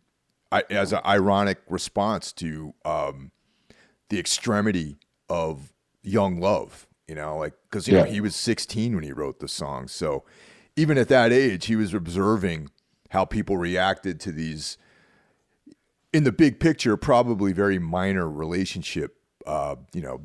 [0.69, 3.31] as an ironic response to um,
[4.09, 4.97] the extremity
[5.29, 6.87] of young love.
[7.07, 8.03] You know, like because you yeah.
[8.03, 10.23] know he was 16 when he wrote the song, so
[10.75, 12.69] even at that age, he was observing
[13.09, 14.77] how people reacted to these
[16.13, 20.21] in the big picture, probably very minor relationship, uh, you know,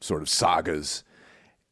[0.00, 1.02] sort of sagas,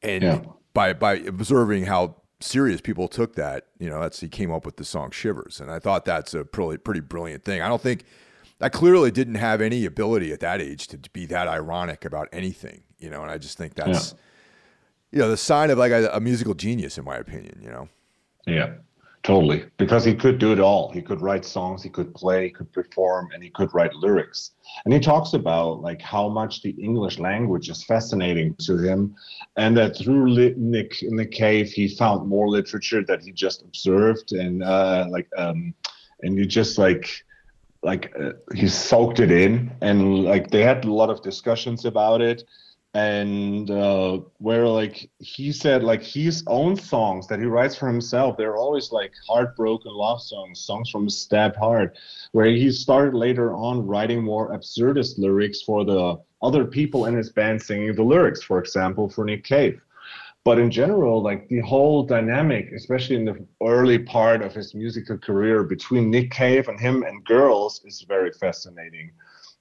[0.02, 0.42] and yeah.
[0.78, 4.76] By by observing how serious people took that, you know, that's he came up with
[4.76, 7.60] the song "Shivers," and I thought that's a pretty pretty brilliant thing.
[7.60, 8.04] I don't think
[8.60, 12.84] I clearly didn't have any ability at that age to be that ironic about anything,
[12.98, 14.12] you know, and I just think that's.
[14.12, 14.18] Yeah.
[15.10, 17.60] You know, the sign of like a, a musical genius, in my opinion.
[17.62, 17.88] You know.
[18.46, 18.74] Yeah.
[19.28, 20.90] Totally, because he could do it all.
[20.90, 24.52] He could write songs, he could play, he could perform, and he could write lyrics.
[24.86, 29.14] And he talks about like how much the English language is fascinating to him,
[29.58, 34.32] and that through Nick in the cave he found more literature that he just observed
[34.32, 35.74] and uh, like um,
[36.22, 37.10] and you just like
[37.82, 42.22] like uh, he soaked it in, and like they had a lot of discussions about
[42.22, 42.44] it
[42.94, 48.36] and uh, where like he said like his own songs that he writes for himself
[48.36, 51.98] they're always like heartbroken love songs songs from stabbed heart
[52.32, 57.30] where he started later on writing more absurdist lyrics for the other people in his
[57.30, 59.80] band singing the lyrics for example for nick cave.
[60.44, 65.18] But in general like the whole dynamic especially in the early part of his musical
[65.18, 69.10] career between nick cave and him and girls is very fascinating.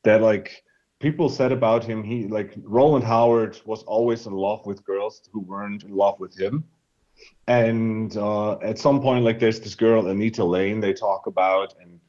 [0.03, 0.63] That like
[0.99, 5.39] people said about him he like rowland howard was always in love with girls who
[5.41, 6.63] weren't in love with him.
[7.47, 11.99] And uh, at some point like there's this girl anita lane they talk about and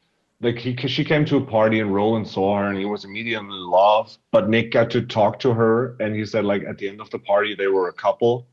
[0.40, 3.46] like he she came to a party and rowland saw her and he was immediately
[3.46, 4.16] in love.
[4.32, 7.10] But nick got to talk to her and he said like at the end of
[7.10, 8.46] the party they were a couple.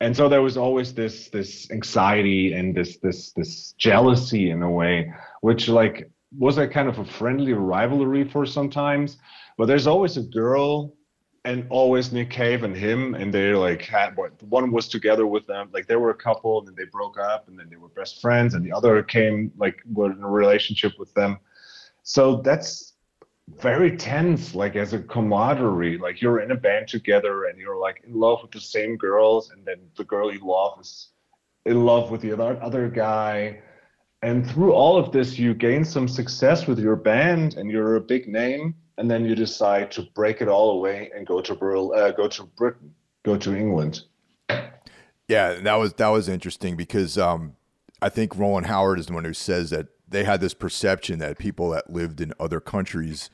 [0.00, 4.70] And so there was always this this anxiety and this this this jealousy in a
[4.70, 9.18] way which like was a kind of a friendly rivalry for sometimes
[9.56, 10.94] but there's always a girl
[11.46, 15.46] and always Nick Cave and him, and they're like had what one was together with
[15.46, 17.88] them, like they were a couple, and then they broke up, and then they were
[17.88, 21.38] best friends, and the other came like were in a relationship with them.
[22.02, 22.94] So that's
[23.60, 25.98] very tense, like as a camaraderie.
[25.98, 29.50] Like you're in a band together, and you're like in love with the same girls,
[29.50, 31.10] and then the girl you love is
[31.64, 33.60] in love with the other other guy.
[34.26, 38.00] And through all of this, you gain some success with your band, and you're a
[38.00, 41.54] big name and then you decide to break it all away and go to
[41.92, 44.02] uh, go to Britain, go to England.
[45.28, 47.56] Yeah, that was that was interesting because um,
[48.00, 51.38] I think Rowland Howard is the one who says that they had this perception that
[51.38, 53.28] people that lived in other countries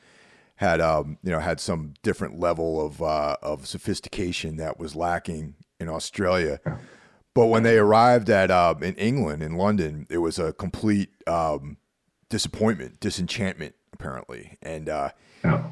[0.57, 5.55] had um, you know had some different level of uh, of sophistication that was lacking
[5.78, 6.61] in Australia.
[7.34, 11.78] But when they arrived at uh, in England in London, it was a complete um,
[12.28, 15.10] disappointment, disenchantment apparently, and uh,
[15.44, 15.70] yeah.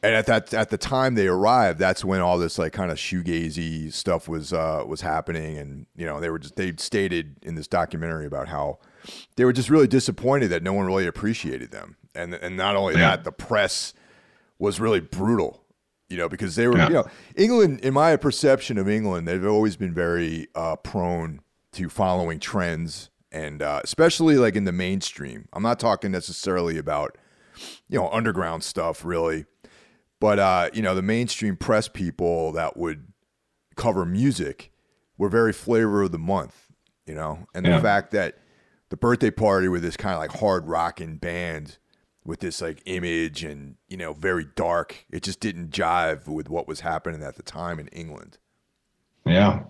[0.00, 2.98] And at that at the time they arrived, that's when all this like kind of
[2.98, 7.56] shoegazy stuff was uh, was happening, and you know they were just they stated in
[7.56, 8.78] this documentary about how
[9.34, 12.94] they were just really disappointed that no one really appreciated them, and and not only
[12.94, 13.10] yeah.
[13.10, 13.92] that, the press
[14.60, 15.64] was really brutal,
[16.08, 16.88] you know, because they were yeah.
[16.88, 21.40] you know England, in my perception of England, they've always been very uh, prone
[21.72, 25.48] to following trends, and uh, especially like in the mainstream.
[25.52, 27.16] I'm not talking necessarily about
[27.88, 29.46] you know, underground stuff really.
[30.20, 33.12] But uh, you know, the mainstream press people that would
[33.76, 34.72] cover music
[35.16, 36.72] were very flavor of the month,
[37.06, 37.76] you know, and yeah.
[37.76, 38.38] the fact that
[38.88, 41.78] the birthday party with this kind of like hard rocking band
[42.28, 45.06] with this like image and you know very dark.
[45.10, 48.36] It just didn't jive with what was happening at the time in england.
[49.24, 49.64] Yeah.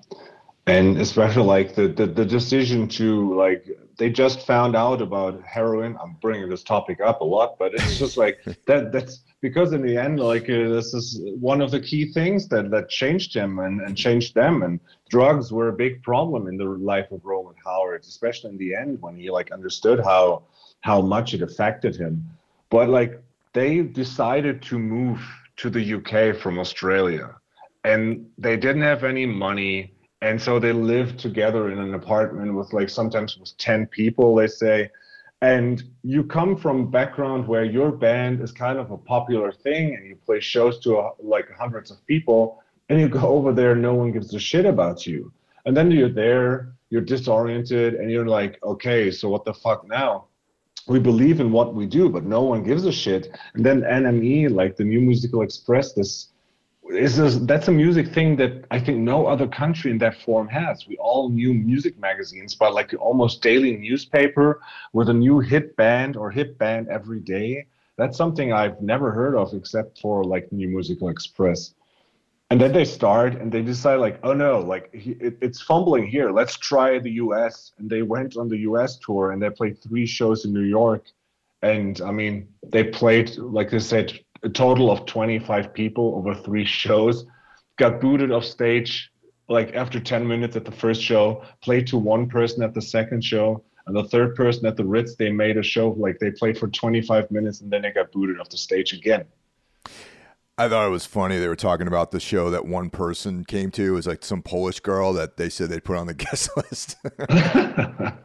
[0.67, 3.65] And especially like the, the, the decision to like
[3.97, 5.97] they just found out about heroin.
[6.03, 9.81] I'm bringing this topic up a lot but it's just like that that's because in
[9.81, 13.61] the end like uh, this is one of the key things that that changed him
[13.61, 14.65] and, and changed them.
[14.65, 18.75] And drugs were a big problem in the life of rowland howard especially in the
[18.75, 20.43] end when he like understood how
[20.81, 22.29] how much it affected him
[22.71, 25.21] but like they decided to move
[25.57, 27.35] to the UK from Australia,
[27.85, 32.73] and they didn't have any money, and so they lived together in an apartment with
[32.73, 34.91] like sometimes with ten people, they say.
[35.41, 40.07] And you come from background where your band is kind of a popular thing, and
[40.07, 44.11] you play shows to like hundreds of people, and you go over there, no one
[44.13, 45.33] gives a shit about you,
[45.65, 50.28] and then you're there, you're disoriented, and you're like, okay, so what the fuck now?
[50.89, 53.29] We believe in what we do, but no one gives a shit.
[53.55, 56.29] And then NME, like the New Musical Express, this
[56.91, 60.49] is this, that's a music thing that I think no other country in that form
[60.49, 60.87] has.
[60.87, 64.63] We all knew music magazines, but like the almost daily newspaper
[64.95, 67.67] with a new hit band or hit band every day.
[67.97, 71.75] That's something I've never heard of except for like New Musical Express
[72.51, 76.07] and then they start and they decide like oh no like he, it, it's fumbling
[76.07, 76.31] here.
[76.31, 80.07] Let's try the us and they went on the us tour and they played three
[80.07, 81.07] shows in new york.
[81.63, 86.65] And i mean they played like i said a total of 25 people over three
[86.83, 87.27] shows
[87.77, 89.11] got booted off stage
[89.49, 93.25] like after 10 minutes at the first show played to one person at the second
[93.25, 96.57] show and the third person at the ritz they made a show like they played
[96.57, 99.25] for 25 minutes and then they got booted off the stage again
[100.61, 101.39] I thought it was funny.
[101.39, 103.83] They were talking about the show that one person came to.
[103.87, 106.97] It was like some Polish girl that they said they'd put on the guest list.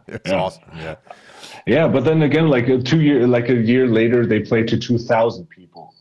[0.07, 0.35] it's yeah.
[0.35, 0.63] awesome.
[0.75, 0.95] Yeah.
[1.67, 4.79] Yeah, but then again, like a two year, like a year later, they played to
[4.79, 5.93] two thousand people.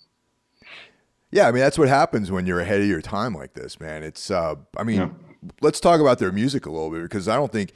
[1.30, 4.02] Yeah, I mean that's what happens when you're ahead of your time like this, man.
[4.02, 5.08] It's, uh, I mean, yeah.
[5.60, 7.72] let's talk about their music a little bit because I don't think,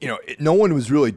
[0.00, 1.16] you know, it, no one was really.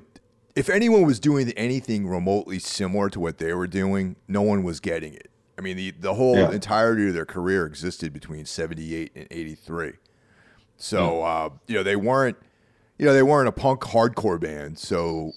[0.56, 4.80] If anyone was doing anything remotely similar to what they were doing, no one was
[4.80, 5.29] getting it.
[5.60, 6.52] I mean, the, the whole yeah.
[6.52, 9.92] entirety of their career existed between 78 and 83.
[10.78, 12.38] So, uh, you know, they weren't,
[12.98, 14.80] you know, they weren't a punk hardcore band.
[14.80, 15.34] So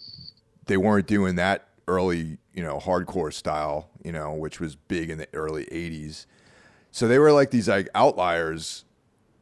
[0.66, 5.18] they weren't doing that early, you know, hardcore style, you know, which was big in
[5.18, 6.26] the early 80s.
[6.92, 8.85] So they were like these like outliers.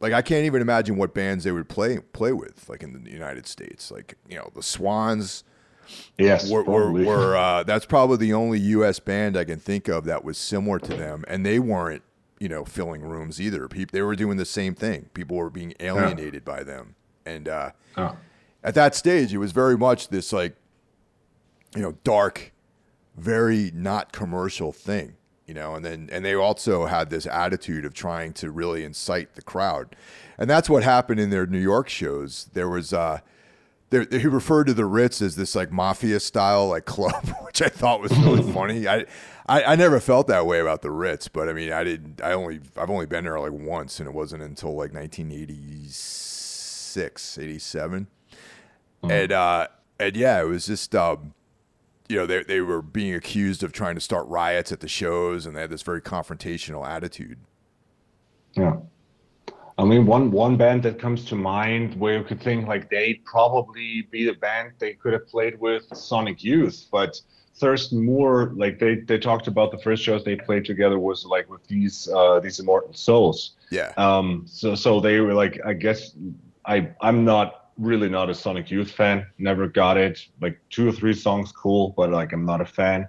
[0.00, 3.10] Like I can't even imagine what bands they would play play with, like in the
[3.10, 3.90] United States.
[3.90, 5.44] Like you know, the Swans,
[6.18, 8.98] Yes, we're, we're, we're uh, that's probably the only U.S.
[9.00, 12.02] band I can think of that was similar to them, and they weren't,
[12.38, 13.68] you know, filling rooms either.
[13.68, 15.08] People, they were doing the same thing.
[15.14, 16.54] People were being alienated yeah.
[16.54, 18.16] by them, and uh, oh.
[18.62, 20.56] at that stage, it was very much this like,
[21.74, 22.52] you know, dark,
[23.16, 25.14] very not commercial thing,
[25.46, 25.74] you know.
[25.74, 29.96] And then and they also had this attitude of trying to really incite the crowd,
[30.36, 32.50] and that's what happened in their New York shows.
[32.52, 32.92] There was.
[32.92, 33.20] Uh,
[33.90, 38.00] he referred to the Ritz as this like mafia style like club, which I thought
[38.00, 38.86] was really funny.
[38.86, 39.04] I,
[39.48, 42.20] I, I never felt that way about the Ritz, but I mean, I did.
[42.22, 48.06] I only I've only been there like once, and it wasn't until like 1986, 87,
[49.02, 49.10] mm-hmm.
[49.10, 49.66] and uh,
[49.98, 51.34] and yeah, it was just um,
[52.08, 55.46] you know, they they were being accused of trying to start riots at the shows,
[55.46, 57.38] and they had this very confrontational attitude.
[58.54, 58.76] Yeah.
[59.80, 63.24] I mean, one one band that comes to mind where you could think like they'd
[63.24, 67.18] probably be the band they could have played with Sonic Youth, but
[67.54, 71.48] Thurston Moore, like they they talked about the first shows they played together was like
[71.48, 73.52] with these uh, these Immortal Souls.
[73.70, 73.92] Yeah.
[73.96, 74.44] Um.
[74.46, 76.14] So so they were like, I guess
[76.66, 79.26] I I'm not really not a Sonic Youth fan.
[79.38, 80.26] Never got it.
[80.42, 83.08] Like two or three songs cool, but like I'm not a fan.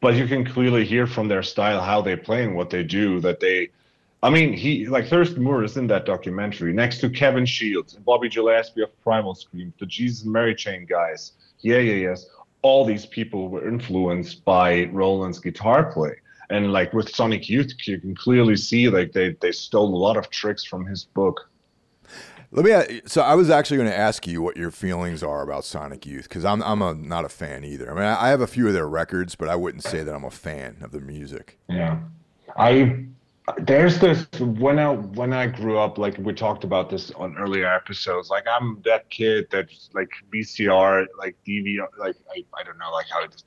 [0.00, 3.20] But you can clearly hear from their style how they play and what they do
[3.20, 3.70] that they
[4.22, 8.04] I mean, he like Thurston Moore is in that documentary next to Kevin Shields and
[8.04, 11.32] Bobby Gillespie of Primal Scream, the Jesus and Mary Chain guys.
[11.60, 12.26] Yeah, yeah, yes.
[12.62, 16.16] All these people were influenced by Rowland's guitar play.
[16.50, 20.16] And like with Sonic Youth, you can clearly see like they, they stole a lot
[20.16, 21.48] of tricks from his book.
[22.50, 23.02] Let me.
[23.04, 26.28] So I was actually going to ask you what your feelings are about Sonic Youth
[26.28, 27.90] because I'm I'm a, not a fan either.
[27.90, 30.24] I mean, I have a few of their records, but I wouldn't say that I'm
[30.24, 31.58] a fan of the music.
[31.68, 31.98] Yeah,
[32.56, 33.04] I
[33.56, 37.66] there's this when I when I grew up, like we talked about this on earlier
[37.66, 38.30] episodes.
[38.30, 43.06] Like I'm that kid that's like VCR, like DVR, like I, I don't know, like
[43.10, 43.42] how it.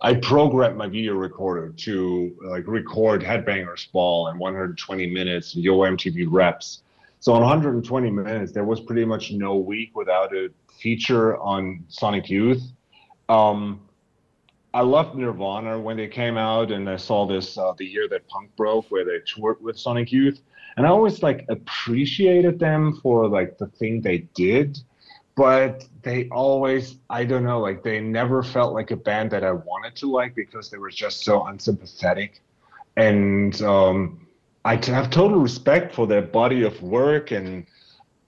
[0.00, 6.26] I programmed my video recorder to like record Headbangers Ball in 120 minutes, Yo MTV
[6.28, 6.82] Raps.
[7.20, 12.28] So in 120 minutes, there was pretty much no week without a feature on Sonic
[12.28, 12.62] Youth.
[13.28, 13.80] Um,
[14.76, 18.28] I loved Nirvana when they came out, and I saw this uh, the year that
[18.28, 20.42] punk broke, where they toured with Sonic Youth,
[20.76, 24.78] and I always like appreciated them for like the thing they did,
[25.34, 29.52] but they always I don't know like they never felt like a band that I
[29.52, 32.42] wanted to like because they were just so unsympathetic,
[32.98, 34.26] and um,
[34.66, 37.64] I have total respect for their body of work and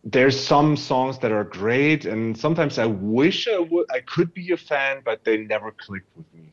[0.04, 4.52] there's some songs that are great and sometimes i wish i would i could be
[4.52, 6.52] a fan but they never clicked with me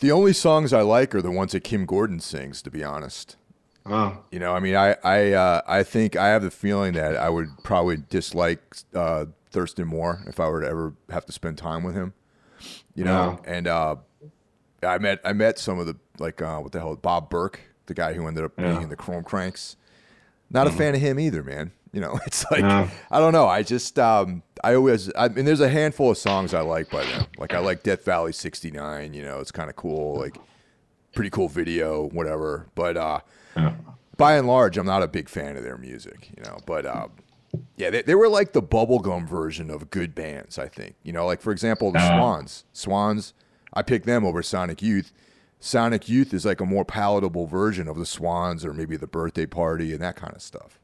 [0.00, 2.60] The only songs I like are the ones that Kim Gordon sings.
[2.62, 3.36] To be honest,
[3.86, 7.16] Oh, you know, I mean, I I uh, I think I have the feeling that
[7.16, 8.60] I would probably dislike
[8.94, 12.12] uh, Thurston Moore if I were to ever have to spend time with him.
[12.94, 13.96] You know, and uh,
[14.82, 17.94] I met I met some of the like uh, what the hell Bob Bert, the
[17.94, 19.76] guy who ended up being in the Chrome Cranks.
[20.50, 21.72] Not a fan of him either, man.
[21.92, 22.88] You know, it's like No.
[23.10, 23.46] I don't know.
[23.46, 27.04] I just um, I always I mean, there's a handful of songs I like by
[27.04, 27.26] them.
[27.38, 29.14] Like I like Death Valley '69.
[29.14, 30.18] You know, it's kind of cool.
[30.18, 30.36] Like
[31.14, 32.68] pretty cool video, whatever.
[32.74, 33.20] But uh,
[33.56, 33.74] yeah.
[34.16, 36.58] by and large, I'm not a big fan of their music, you know.
[36.66, 37.08] But uh,
[37.76, 40.94] yeah, they, they were like the bubblegum version of good bands, I think.
[41.02, 42.16] You know, like for example, the Uh.
[42.16, 42.64] Swans.
[42.72, 43.34] Swans,
[43.74, 45.12] I picked them over Sonic Youth.
[45.60, 49.46] Sonic Youth is like a more palatable version of the Swans or maybe the Birthday
[49.46, 50.80] Party and that kind of stuff.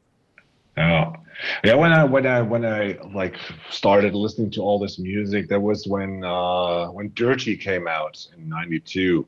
[0.78, 1.12] Yeah,
[1.64, 1.74] yeah.
[1.74, 3.36] When I when I when I like
[3.68, 8.48] started listening to all this music, that was when uh, when Dirty came out in
[8.48, 9.26] '92,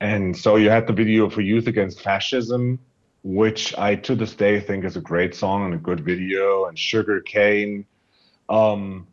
[0.00, 2.78] and so you had the video for Youth Against Fascism,
[3.24, 6.78] which I to this day think is a great song and a good video, and
[6.78, 7.84] Sugar Cane.
[8.48, 9.08] Um,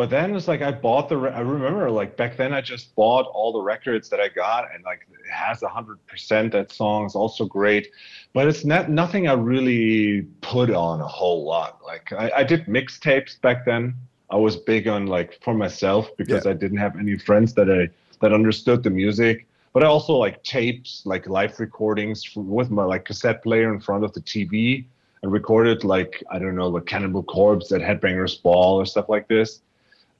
[0.00, 1.16] but then it's like I bought the.
[1.18, 4.62] re- I remember like back then I just bought all the records that I got,
[4.72, 6.52] and like it has hundred percent.
[6.52, 7.88] That song is also great
[8.32, 11.80] but it's not nothing I really put on a whole lot.
[11.84, 13.94] Like I, I did mixtapes back then.
[14.30, 16.52] I was big on like for myself because Yeah.
[16.52, 17.90] I didn't have any friends that I
[18.20, 19.46] that understood the music.
[19.72, 23.80] But I also like tapes, like live recordings f- with my like cassette player in
[23.80, 24.84] front of the TV
[25.22, 29.26] and recorded like I don't know, like Cannibal Corpse at Headbangers Ball or stuff like
[29.28, 29.60] this.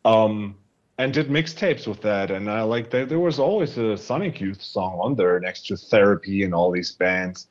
[0.04, 0.56] Um,
[0.98, 2.30] and did mixtapes with that.
[2.30, 5.76] And I like there, there was always a Sonic Youth song on there next to
[5.76, 7.46] Therapy and all these bands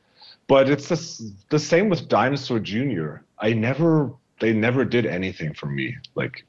[0.50, 3.18] but it's the, the same with Dinosaur Jr.
[3.38, 5.95] I never, they never did anything for me.
[6.16, 6.43] Like,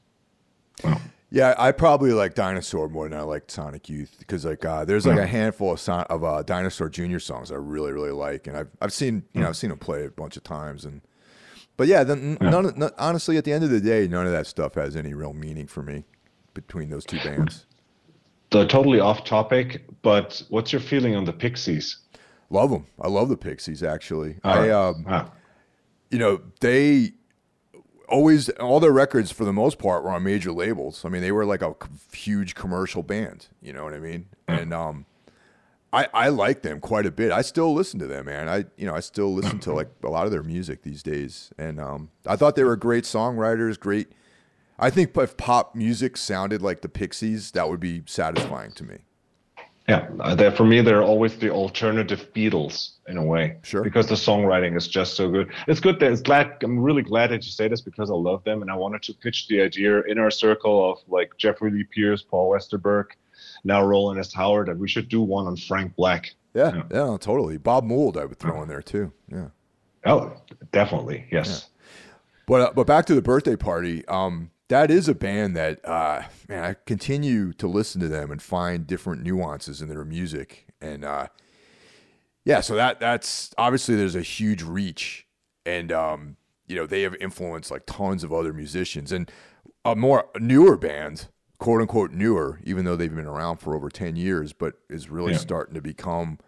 [1.29, 5.05] Yeah, I probably like Dinosaur more than I like Sonic Youth because like uh, there's
[5.05, 8.57] like a handful of son- of uh, Dinosaur Junior songs I really really like, and
[8.57, 10.99] I've I've seen you know I've seen him play a bunch of times, and
[11.81, 14.31] but yeah, then none, of- none honestly at the end of the day, none of
[14.31, 16.03] that stuff has any real meaning for me
[16.53, 17.65] between those two bands.
[18.51, 21.97] the totally off topic, but what's your feeling on the Pixies?
[22.51, 22.85] Love them.
[23.01, 24.35] I love the Pixies actually.
[24.43, 25.31] All I um,
[26.11, 27.13] you know they
[28.07, 31.03] always all their records for the most part were on major labels.
[31.03, 31.73] I mean, they were like a
[32.13, 33.47] huge commercial band.
[33.59, 34.27] You know what I mean?
[34.47, 35.07] And um,
[35.93, 37.31] I I like them quite a bit.
[37.31, 38.47] I still listen to them, man.
[38.47, 41.51] I you know I still listen to like a lot of their music these days.
[41.57, 43.79] And um, I thought they were great songwriters.
[43.79, 44.11] Great.
[44.79, 48.97] I think if pop music sounded like the Pixies, that would be satisfying to me.
[49.87, 53.57] yeah, uh, for me, they're always the alternative Beatles in a way.
[53.61, 53.83] Sure.
[53.83, 55.51] Because the songwriting is just so good.
[55.67, 56.57] It's good that it's glad.
[56.63, 59.13] I'm really glad that you say this because I love them, and I wanted to
[59.13, 63.07] pitch the idea in our circle of like Jeffrey Lee Pierce, Paul Westerberg,
[63.63, 64.33] now Rowland S.
[64.33, 66.31] Howard, that we should do one on Frank Black.
[66.53, 66.83] Yeah, Yeah.
[66.91, 67.57] yeah, totally.
[67.57, 69.11] Bob Mould, I would throw in there too.
[69.31, 69.47] Yeah.
[70.05, 70.33] Oh,
[70.71, 71.69] definitely, yes.
[72.47, 74.05] But uh, but back to the birthday party.
[74.07, 78.41] Um, that is a band that uh, man, I continue to listen to them and
[78.41, 81.27] find different nuances in their music, and uh,
[82.43, 85.27] yeah, so that that's obviously there's a huge reach,
[85.65, 86.35] and um,
[86.67, 89.31] you know they have influenced like tons of other musicians and
[89.85, 91.27] a more newer band,
[91.61, 95.33] quote unquote newer, even though they've been around for over ten years, but is really
[95.33, 95.37] Yeah.
[95.37, 96.39] starting to become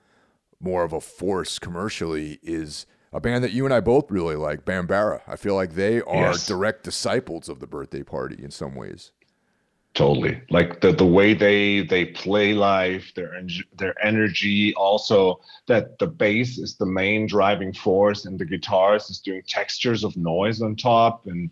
[0.60, 4.66] more of a force commercially is a band that you and I both really like,
[4.66, 5.22] Bambara.
[5.28, 6.48] I feel like they are Yes.
[6.48, 9.12] direct disciples of the birthday party in some ways.
[9.94, 10.42] Totally.
[10.50, 16.08] Like the the way they they play live, their en- their energy, also that the
[16.08, 20.76] bass is the main driving force, and the guitars is doing textures of noise on
[20.76, 21.52] top, and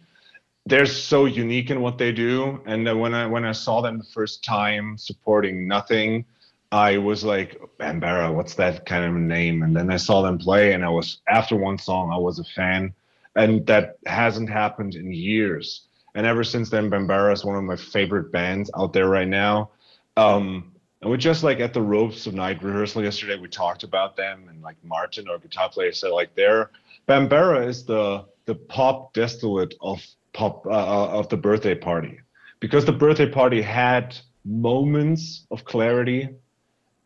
[0.65, 2.61] they're so unique in what they do.
[2.65, 6.25] And when I when I saw them the first time supporting Nothing,
[6.71, 9.63] I was like, Bambara, what's that kind of name?
[9.63, 12.43] And then I saw them play, and I was after one song, I was a
[12.43, 12.93] fan,
[13.35, 15.87] and that hasn't happened in years.
[16.15, 19.71] And ever since then, Bambara is one of my favorite bands out there right now.
[20.17, 24.15] Um, and we just like at the ropes of night rehearsal yesterday, we talked about
[24.15, 26.69] them, and like Martin, our guitar player, said like their
[27.07, 30.01] Bambara is the the pop distillate of
[30.33, 32.19] pop uh, of the birthday party,
[32.59, 36.29] because the birthday party had moments of clarity,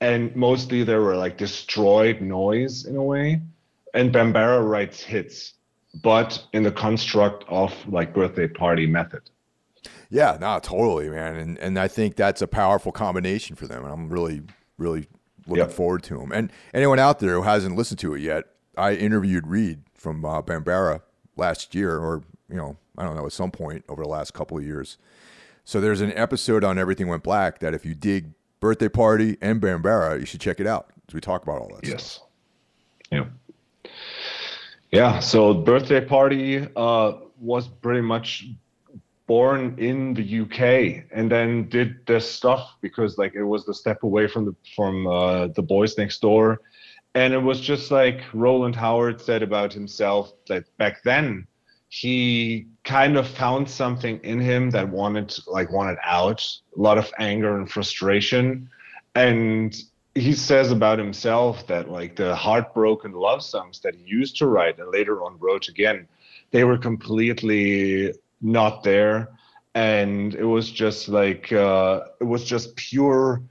[0.01, 3.41] and mostly they were like destroyed noise in a way,
[3.93, 5.53] and Bambara writes hits
[6.03, 9.21] but in the construct of like birthday party method.
[10.09, 11.35] Yeah, no, totally, man.
[11.35, 13.83] And and I think that's a powerful combination for them.
[13.83, 14.41] And I'm really,
[14.77, 15.07] really
[15.47, 15.71] looking Yep.
[15.71, 16.31] forward to them.
[16.31, 18.45] And anyone out there who hasn't listened to it yet,
[18.77, 21.01] I interviewed Reid from uh, Bambara
[21.37, 24.57] last year, or you know, I don't know, at some point over the last couple
[24.57, 24.97] of years.
[25.63, 28.31] So there's an episode on Everything Went Black that if you dig
[28.65, 30.19] birthday party and Bambara.
[30.19, 30.89] You should check it out.
[31.13, 31.87] We talk about all that.
[31.87, 32.03] Yes.
[32.03, 32.27] Stuff.
[33.11, 33.25] Yeah.
[34.91, 35.19] Yeah.
[35.19, 38.47] So birthday party uh, was pretty much
[39.27, 44.01] born in the UK and then did this stuff because like it was the step
[44.01, 46.61] away from the from uh, the boys next door,
[47.13, 51.45] and it was just like Rowland Howard said about himself that back then
[51.95, 56.45] he kind of found something in him that wanted like wanted out
[56.77, 58.69] a lot of anger and frustration.
[59.15, 59.73] And
[60.13, 64.77] he says about himself that like the heartbroken love songs that he used to write
[64.77, 66.05] and later on wrote again
[66.51, 69.29] they were completely not there.
[69.73, 73.41] And it was just like uh, it was just pure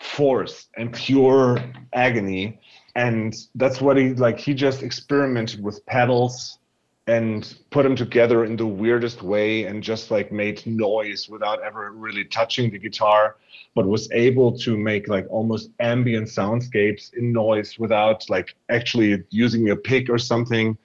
[0.00, 2.60] force and pure agony.
[2.94, 6.59] And that's what he like he just experimented with pedals
[7.06, 11.90] and put them together in the weirdest way and just like made noise without ever
[11.92, 13.36] really touching the guitar
[13.74, 19.70] but was able to make like almost ambient soundscapes in noise without like actually using
[19.70, 20.76] a pick or something.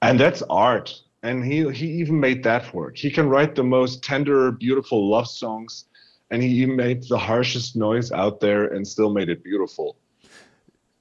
[0.00, 1.00] And that's art.
[1.22, 2.96] And he he even made that work.
[2.96, 5.84] He can write the most tender beautiful love songs
[6.30, 9.96] and he made the harshest noise out there and still made it beautiful.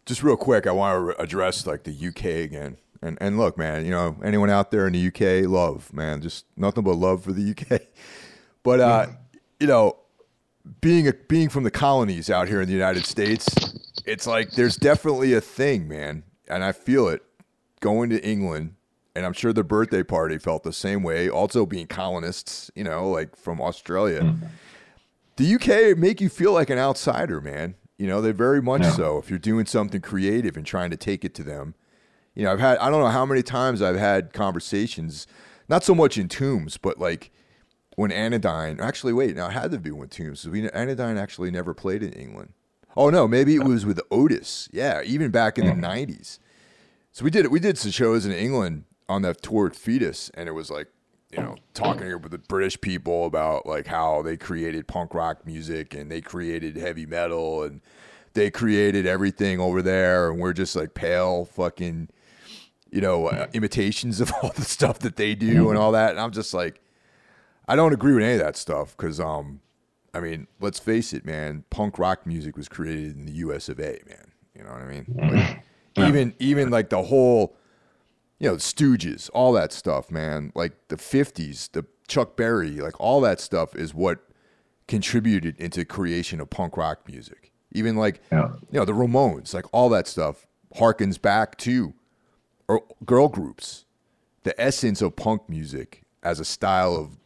[0.06, 3.86] Just real quick i want to address like the uk again and and look, man,
[3.86, 7.32] you know, anyone out there in the UK, love, man, just nothing but love for
[7.32, 7.82] the UK.
[8.64, 9.08] But uh,
[9.60, 9.98] you know,
[10.82, 13.48] being a, being from the colonies out here in the United States,
[14.06, 17.24] it's like there's definitely a thing, man, and I feel it
[17.80, 18.76] going to England,
[19.16, 21.30] and I'm sure the birthday party felt the same way.
[21.30, 24.46] Also, being colonists, you know, like from Australia, mm-hmm.
[25.38, 27.76] the UK make you feel like an outsider, man.
[27.98, 28.92] You know, they very much yeah.
[28.92, 29.18] so.
[29.18, 31.76] If you're doing something creative and trying to take it to them,
[32.36, 35.28] you know, I've had I don't know how many times I've had conversations,
[35.68, 37.32] not so much in tombs, but like
[37.96, 38.80] when Anodyne.
[38.80, 40.48] Actually, wait, now it had to be when tombs.
[40.48, 42.54] We Anodyne actually never played in England.
[42.96, 44.70] Oh no, maybe it was with Otis.
[44.72, 46.20] Yeah, even back in the '90s.
[46.20, 46.40] Mm.
[47.12, 50.32] So we did it we did some shows in England on that tour at Foetus,
[50.34, 50.88] and it was like
[51.32, 55.94] you know talking with the British people about like how they created punk rock music
[55.94, 57.82] and they created heavy metal and
[58.34, 62.10] they created everything over there, and we're just like pale fucking
[62.92, 66.12] you know, uh, imitations of all the stuff that they do and all that.
[66.12, 66.82] And I'm just like,
[67.68, 69.62] I don't agree with any of that stuff because, um,
[70.14, 71.64] I mean, let's face it, man.
[71.70, 73.70] Punk rock music was created in the U.S.
[73.70, 74.00] of A.
[74.06, 75.06] Man, you know what I mean?
[75.96, 77.56] Like, even even like the whole,
[78.40, 80.52] you know, Stooges, all that stuff, man.
[80.54, 84.20] Like the '50s, the Chuck Berry, like all that stuff is what
[84.90, 87.54] contributed into creation of punk rock music.
[87.72, 88.50] Even like, yeah.
[88.70, 91.94] you know, the Ramones, like all that stuff harkens back to
[92.72, 93.86] or girl groups,
[94.44, 97.18] the essence of punk music as a style of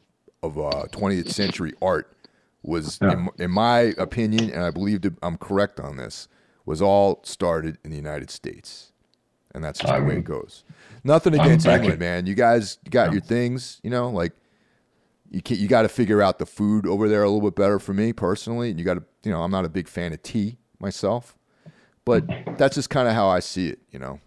[0.44, 2.16] of uh, 20th century art
[2.62, 3.14] was, yeah.
[3.14, 6.28] in, in, my opinion, and I believe I'm correct on this,
[6.66, 8.92] was all started in the United States,
[9.54, 10.64] and that's just I the way it goes.
[11.04, 12.28] Nothing against England, man.
[12.28, 13.14] You guys got yeah.
[13.14, 14.34] your things, you know, like
[15.32, 17.80] you can, you got to figure out the food over there a little bit better
[17.80, 18.70] for me personally.
[18.70, 21.38] And you got to, you know, I'm not a big fan of tea myself,
[22.04, 22.26] but
[22.58, 24.20] that's just kind of how I see it, you know.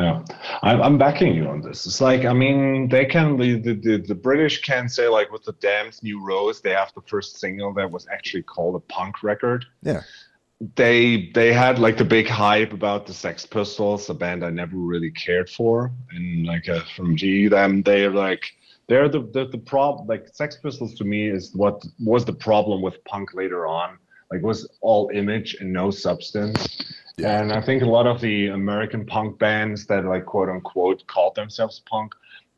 [0.00, 0.22] Yeah,
[0.62, 1.84] I'm, I'm backing you on this.
[1.84, 5.52] It's like, I mean, they can, the, the, the British can say, like, with the
[5.60, 9.66] Damned New Rose, they have the first single that was actually called a punk record.
[9.82, 10.02] Yeah.
[10.76, 14.76] They they had like the big hype about the Sex Pistols, a band I never
[14.76, 18.44] really cared for, and like uh, from G them they're like
[18.86, 22.82] they're the the, the problem like Sex Pistols to me is what was the problem
[22.82, 23.96] with punk later on
[24.30, 27.40] like was all image and no substance yeah.
[27.40, 31.34] And I think a lot of the American punk bands that like quote unquote called
[31.34, 32.14] themselves punk,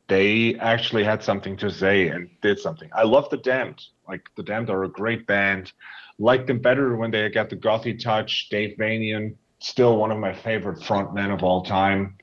[0.08, 2.90] they actually had something to say and did something.
[2.94, 3.82] I love the Damned.
[4.08, 5.72] Like the Damned are a great band.
[6.18, 8.48] Like them better when they got the gothy touch.
[8.50, 12.16] Dave Vanian, still one of my favorite frontmen of all time.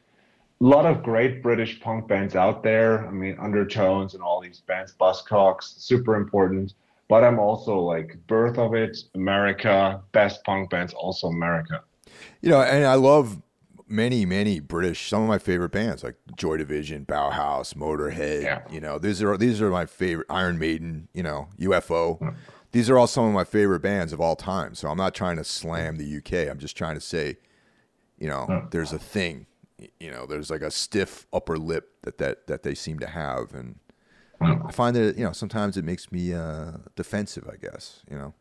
[0.62, 3.08] A lot of great British punk bands out there.
[3.08, 6.74] I mean, Undertones and all these bands, Buzzcocks, super important.
[7.08, 11.82] But I'm also like Birth of It, America, best punk bands, also America.
[12.42, 13.42] You know, and I love
[13.90, 15.10] many, many British.
[15.10, 18.44] Some of my favorite bands like Joy Division, Bauhaus, Motorhead.
[18.44, 18.62] Yeah.
[18.72, 20.28] You know, these are these are my favorite.
[20.30, 21.10] Iron Maiden.
[21.14, 22.20] You know, UFO.
[22.20, 22.36] Mm.
[22.72, 24.76] These are all some of my favorite bands of all time.
[24.76, 26.50] So I'm not trying to slam the UK.
[26.50, 27.38] I'm just trying to say,
[28.20, 28.72] you know, mm.
[28.72, 29.48] there's a thing.
[30.00, 33.54] You know, there's like a stiff upper lip that that that they seem to have,
[33.54, 33.80] and
[34.42, 34.68] mm.
[34.68, 37.50] I find that you know sometimes it makes me uh, defensive.
[37.52, 38.34] I guess you know.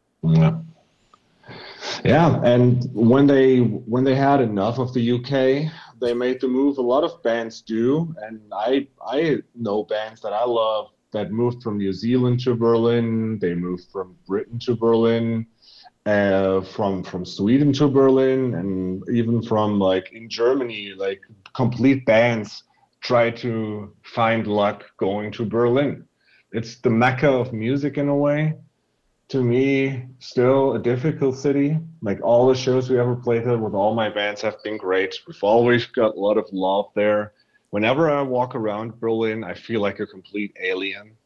[2.04, 2.40] Yeah.
[2.42, 6.78] And when they when they had enough of the UK, they made the move.
[6.78, 11.62] A lot of bands do, and I I know bands that I love that moved
[11.62, 13.38] from New Zealand to Berlin.
[13.38, 15.46] They moved from Britain to Berlin,
[16.06, 21.20] uh, from from Sweden to Berlin, and even from like in Germany, like
[21.54, 22.64] complete bands
[23.00, 26.04] try to find luck going to Berlin.
[26.52, 28.54] It's the mecca of music in a way.
[29.28, 31.78] To me, still a difficult city.
[32.00, 35.14] Like all the shows we ever played there with all my bands have been great.
[35.26, 37.32] We've always got a lot of love there.
[37.70, 41.16] Whenever I walk around Berlin, I feel like a complete alien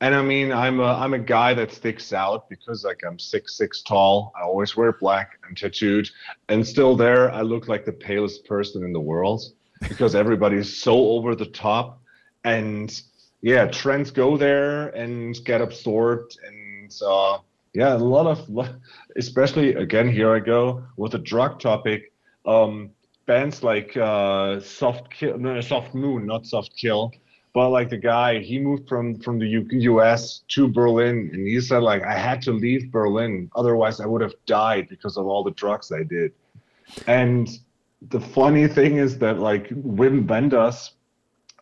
[0.00, 3.56] and I mean, I'm a I'm a guy that sticks out because like I'm six
[3.56, 4.32] six tall.
[4.36, 5.38] I always wear black.
[5.46, 6.08] I'm tattooed,
[6.48, 9.42] and still there, I look like the palest person in the world
[9.88, 12.00] because everybody's so over the top.
[12.44, 13.00] And
[13.40, 16.65] yeah, trends go there and get absorbed, and
[17.02, 17.38] uh,
[17.72, 18.68] yeah, a lot of,
[19.16, 22.12] especially again here I go with the drug topic.
[22.46, 22.90] Um,
[23.26, 27.12] bands like uh, Soft Kill, no, Soft Moon, not Soft Kill
[27.56, 31.58] but like the guy he moved from from the U- us to berlin and he
[31.58, 35.42] said like i had to leave berlin otherwise i would have died because of all
[35.42, 36.32] the drugs i did
[37.06, 37.48] and
[38.10, 40.92] the funny thing is that like wim wenders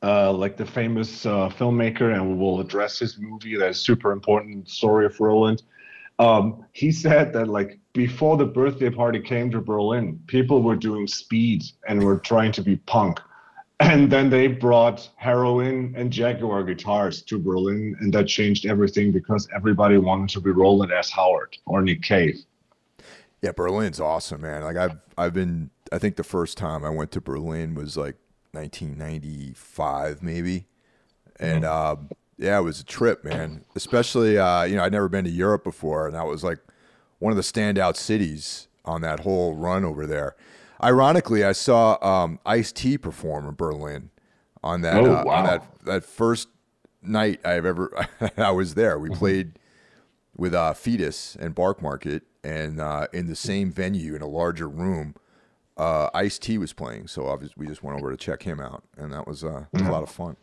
[0.05, 4.13] uh, like the famous uh, filmmaker and we will address his movie that is super
[4.13, 5.63] important story of rowland
[6.19, 11.07] um, he said that like before the birthday party came to berlin people were doing
[11.07, 13.19] speed and were trying to be punk
[13.81, 19.49] and then they brought heroin and Jaguar guitars to Berlin, and that changed everything because
[19.55, 21.11] everybody wanted to be Rowland S.
[21.11, 22.37] Howard or Nick Cave.
[23.43, 24.63] Yeah, Berlin's awesome, man.
[24.63, 28.17] Like I've I've been I think the first time I went to Berlin was like
[28.55, 30.67] 1995 maybe.
[31.39, 32.13] And mm-hmm.
[32.13, 33.65] uh, yeah, it was a trip, man.
[33.75, 36.59] Especially uh, you know, I'd never been to Europe before and that was like
[37.19, 40.37] one of the standout cities on that whole run over there.
[40.83, 44.11] Ironically, I saw um, Ice T perform in Berlin
[44.63, 45.35] on that oh, uh, wow.
[45.35, 46.49] on that that first
[47.03, 48.99] night I've ever I was there.
[48.99, 49.19] We mm-hmm.
[49.19, 49.59] played
[50.37, 55.15] with uh, Foetus and Barkmarket, and uh, in the same venue in a larger room,
[55.77, 57.07] uh, Ice T was playing.
[57.07, 59.83] So obviously we just went over to check him out, and that was, uh, was
[59.83, 59.87] mm-hmm.
[59.89, 60.37] a lot of fun.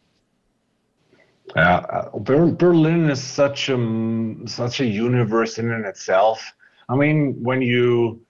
[1.55, 6.53] Yeah, uh, Berlin is such a such a universe in and itself.
[6.87, 8.21] I mean, when you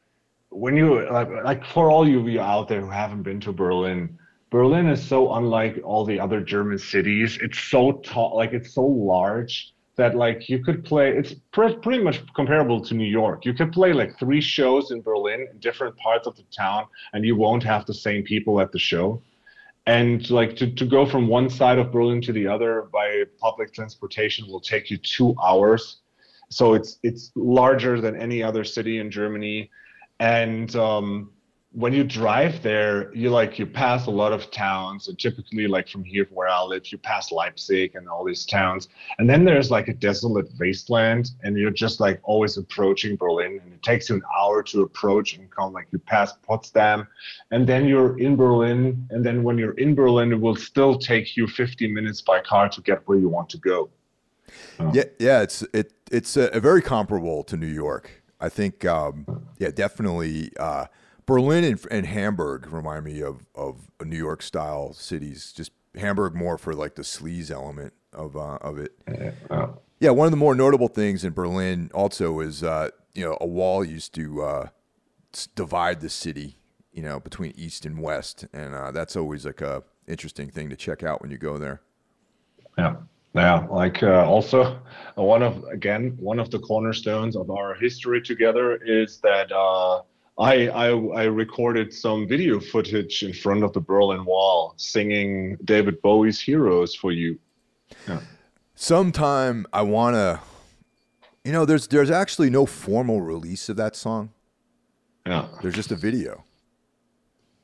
[0.50, 4.18] when you like, like for all you out there who haven't been to Berlin,
[4.50, 7.38] Berlin is so unlike all the other German cities.
[7.42, 11.12] It's so tall, like it's so large that like you could play.
[11.20, 13.46] It's pre- pretty much comparable to New York.
[13.46, 17.24] You could play like three shows in Berlin in different parts of the town, and
[17.24, 19.22] you won't have the same people at the show.
[19.86, 23.74] And like to, to go from one side of Berlin to the other by public
[23.74, 25.84] transportation will take you two hours.
[26.50, 29.70] So it's it's larger than any other city in Germany
[30.22, 31.32] and um,
[31.74, 35.88] when you drive there you like you pass a lot of towns and typically like
[35.88, 39.72] from here where i live you pass leipzig and all these towns and then there's
[39.72, 44.16] like a desolate wasteland and you're just like always approaching berlin and it takes you
[44.16, 47.08] an hour to approach and come like you pass potsdam
[47.52, 51.38] and then you're in berlin and then when you're in berlin it will still take
[51.38, 53.90] you 50 minutes by car to get where you want to go
[54.92, 59.46] yeah yeah it's it it's a, a very comparable to new york I think, um,
[59.60, 60.52] yeah, definitely.
[60.60, 60.88] Uh,
[61.32, 65.54] Berlin and, and, Hamburg remind me of of New York style cities.
[65.56, 68.92] Just Hamburg more for like the sleaze element of uh, of it.
[69.50, 69.68] Yeah,
[70.02, 73.48] yeah, one of the more notable things in Berlin also is uh, you know a
[73.48, 74.68] wall used to uh,
[75.56, 76.58] divide the city,
[76.92, 80.76] you know, between east and west, and uh, that's always like a interesting thing to
[80.76, 81.82] check out when you go there.
[82.78, 82.96] Yeah.
[83.34, 84.78] Yeah, like uh, also
[85.18, 90.02] uh, one of again one of the cornerstones of our history together is that uh,
[90.38, 96.02] I, I I recorded some video footage in front of the Berlin Wall singing David
[96.02, 97.38] Bowie's "Heroes" for you.
[98.08, 98.22] Yeah.
[98.76, 100.40] Sometime I wanna,
[101.44, 104.32] you know, there's there's actually no formal release of that song.
[105.26, 106.44] Yeah, there's just a video,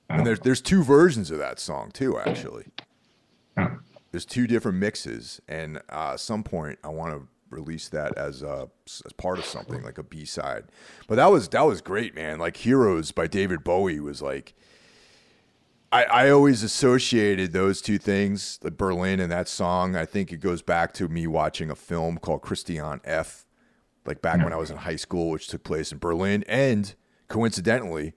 [0.10, 0.18] yeah.
[0.18, 2.66] and there's there's two versions of that song too, actually.
[3.58, 3.78] Yeah
[4.12, 8.42] there's two different mixes, and uh, at some point I want to release that as
[8.42, 8.70] a
[9.06, 10.66] as part of something like a B side.
[11.08, 12.40] But that was that was great, man.
[12.40, 14.54] Like Heroes by David Bowie was like.
[15.90, 19.96] I, I always associated those two things, the Berlin and that song.
[19.96, 23.46] I think it goes back to me watching a film called Christiane F,
[24.06, 26.94] like back when I was in high school, which took place in Berlin, and
[27.30, 28.16] coincidentally,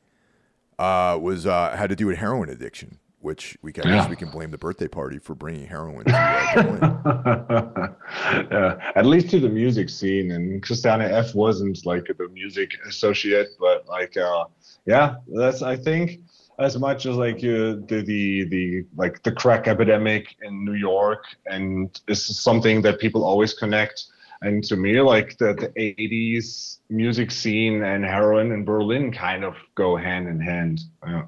[0.81, 4.09] uh, was uh, had to do with heroin addiction which we can, yeah.
[4.09, 7.89] we can blame the birthday party for bringing heroin to uh,
[8.51, 10.33] yeah, at least to the music scene.
[10.33, 14.45] And Christiane F wasn't like the music associate, but like, uh,
[14.87, 16.21] yeah, that's I think
[16.59, 21.25] as much as like uh, the the the like the crack epidemic in New York,
[21.47, 24.05] and this is something that people always connect.
[24.43, 29.55] And to me, like the, the 80s music scene and heroin in Berlin kind of
[29.75, 30.81] go hand in hand.
[31.07, 31.25] Yeah.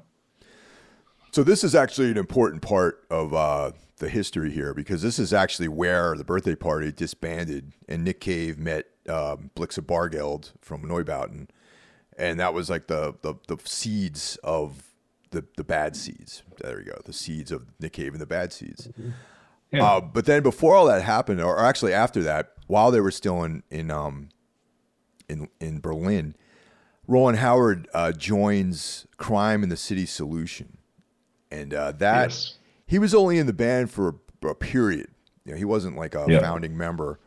[1.33, 5.33] So this is actually an important part of uh, the history here because this is
[5.33, 11.47] actually where the birthday party disbanded and Nick Cave met um, Blixa Bargeld from Neubauten,
[12.19, 14.93] and that was like the the, the seeds of
[15.31, 16.43] the the bad seeds.
[16.59, 18.89] There you go, the seeds of Nick Cave and the bad seeds.
[19.71, 19.83] Yeah.
[19.83, 23.41] Uh, but then before all that happened, or actually after that, while they were still
[23.43, 24.29] in in um
[25.27, 26.35] in in Berlin,
[27.07, 30.77] Rowland Howard uh, joins Crime in the City Solution,
[31.53, 32.55] and uh, that yes.
[32.87, 35.07] he was only in the band for a, a period.
[35.45, 37.19] You know, he wasn't like a founding member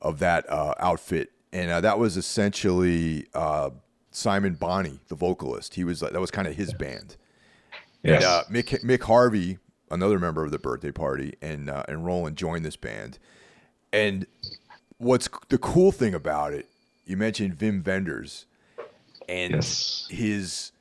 [0.00, 3.70] of that uh, outfit, and uh, that was essentially uh,
[4.10, 5.74] Simon Bonney, the vocalist.
[5.74, 7.16] He was that was kind of his band.
[8.02, 8.22] Yes.
[8.22, 9.58] And uh, Mick Mick Harvey,
[9.90, 13.18] another member of the birthday party, and uh, and Rowland joined this band.
[13.92, 14.26] And
[14.98, 16.68] what's the cool thing about it?
[17.04, 18.46] You mentioned Wim Wenders
[19.28, 20.06] and yes.
[20.10, 20.72] his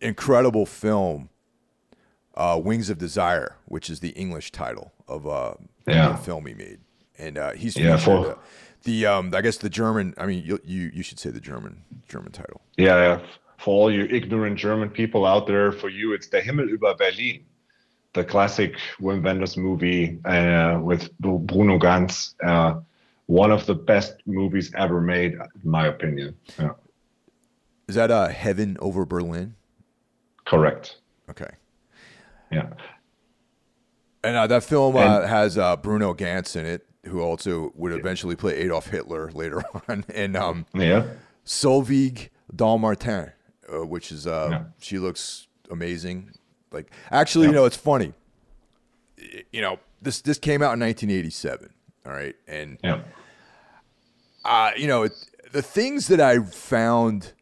[0.00, 1.30] incredible film
[2.36, 5.54] uh, Wings of Desire, which is the English title of uh,
[5.86, 6.10] yeah.
[6.10, 6.80] the film he made
[7.18, 8.34] and uh, he's yeah, for, uh,
[8.82, 10.14] the um, I guess the German.
[10.18, 12.60] I mean, you, you you should say the German German title.
[12.76, 13.26] Yeah, yeah.
[13.58, 17.44] For all you ignorant German people out there, for you, it's the Himmel über Berlin,
[18.12, 22.34] the classic Wim Wenders movie uh, with Bruno Ganz.
[22.44, 22.80] Uh,
[23.26, 26.36] one of the best movies ever made, in my opinion.
[26.58, 26.72] Yeah.
[27.88, 29.54] Is that uh, Heaven over Berlin?
[30.44, 30.98] Correct.
[31.30, 31.48] Okay.
[32.50, 32.68] Yeah.
[34.24, 38.36] And uh, that film uh, has uh, Bruno Ganz in it, who also would eventually
[38.36, 41.04] play Adolf Hitler later on, and um, yeah,
[41.44, 43.32] Solveig Dommartin,
[43.72, 44.64] uh, which is uh, yeah.
[44.80, 46.30] she looks amazing.
[46.72, 47.50] Like actually, yeah.
[47.50, 48.14] you know, it's funny.
[49.52, 51.68] You know, this this came out in 1987.
[52.06, 53.02] All right, and yeah.
[54.46, 55.12] uh, you know, it,
[55.52, 57.32] the things that I found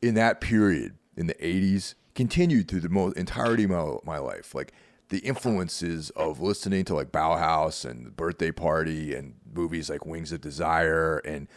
[0.00, 4.54] in that period in the 80s continued through the most entirety of my, my life.
[4.54, 4.72] Like
[5.10, 10.40] the influences of listening to like Bauhaus and Birthday Party and movies like Wings of
[10.40, 11.48] Desire and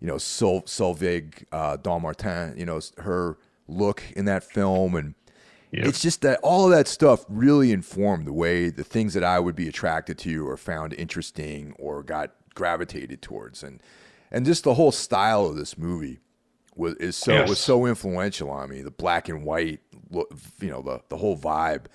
[0.00, 3.38] you know Sol- Solveig uh, Dommartin, you know her
[3.68, 5.14] look in that film and
[5.70, 5.86] yep.
[5.86, 9.38] it's just that all of that stuff really informed the way the things that I
[9.38, 13.82] would be attracted to or found interesting or got gravitated towards and
[14.30, 16.20] and just the whole style of this movie
[16.74, 17.48] was is so yes.
[17.48, 19.80] was so influential on me the black and white
[20.10, 21.86] you know the the whole vibe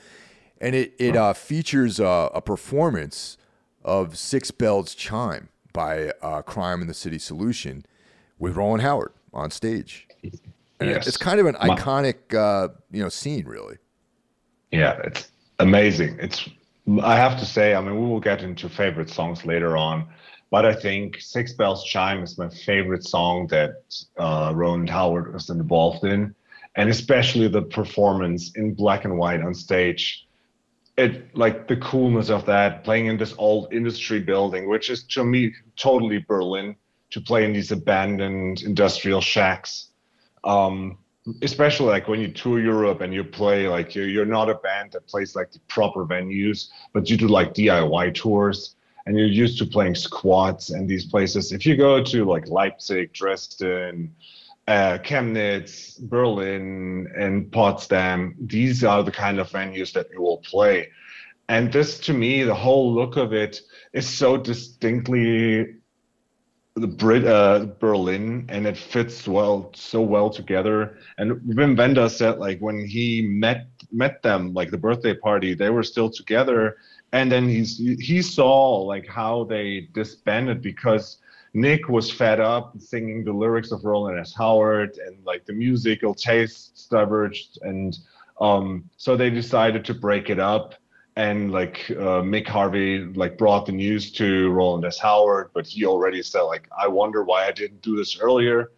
[0.62, 3.38] and it it uh, features uh, a performance
[3.84, 7.86] of Six Bells Chime by uh, Crime and the City Solution
[8.38, 10.08] with Rowland Howard on stage.
[10.82, 11.08] And yes.
[11.08, 13.78] it's kind of an iconic uh, you know scene, really.
[14.72, 16.18] Yeah, it's amazing.
[16.20, 16.48] It's
[17.04, 20.08] I have to say, I mean, we will get into favorite songs later on,
[20.50, 23.84] but I think Six Bells Chime is my favorite song that
[24.18, 26.34] uh, Rowland Howard was involved in,
[26.80, 30.26] and especially the performance in black and white on stage
[30.98, 35.24] it like the coolness of that playing in this old industry building which is to
[35.24, 36.76] me totally berlin
[37.12, 39.88] to play in these abandoned industrial shacks.
[40.44, 41.00] Um,
[41.42, 44.94] especially like when you tour europe and you play like you're, you're not a band
[44.94, 48.76] that plays like the proper venues but you do like diy tours
[49.06, 51.52] and you're used to playing squats and these places.
[51.52, 54.14] If you go to like leipzig dresden
[54.70, 58.36] uh, Chemnitz, Berlin, and Potsdam.
[58.40, 60.90] These are the kind of venues that it will play.
[61.48, 63.62] And this, to me, the whole look of it
[63.94, 65.74] is so distinctly
[66.76, 71.00] the Brit uh, Berlin, and it fits well so well together.
[71.18, 75.72] And Wim Wenders said, like when he met met them, like the birthday party, they
[75.72, 76.78] were still together,
[77.12, 81.18] and then he's he saw like how they disbanded because
[81.54, 84.34] Nick was fed up singing the lyrics of Rowland S.
[84.36, 87.60] Howard and like the musical taste diverged.
[87.62, 87.98] And
[88.40, 90.76] um, so they decided to break it up.
[91.16, 95.00] And like uh, Mick Harvey like brought the news to Rowland S.
[95.00, 98.72] Howard, but he already said like, I wonder why I didn't do this earlier.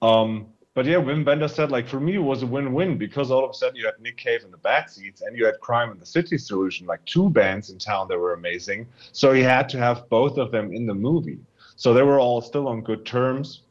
[0.00, 3.44] Um, but yeah, Wim Wenders said like for me it was a win-win because all
[3.44, 5.90] of a sudden you had Nick Cave in the Bad Seeds and you had Crime
[5.90, 8.86] and the City Solution, like two bands in town that were amazing.
[9.12, 11.38] So he had to have both of them in the movie.
[11.76, 13.62] So they were all still on good terms.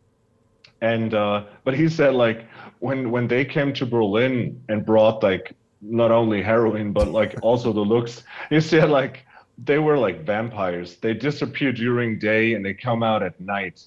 [0.81, 2.45] And uh, but he said like
[2.79, 7.71] when when they came to Berlin and brought like not only heroin but like also
[7.71, 9.25] the looks, he said like
[9.57, 10.97] they were like vampires.
[10.97, 13.81] They disappear during day and they come out at night.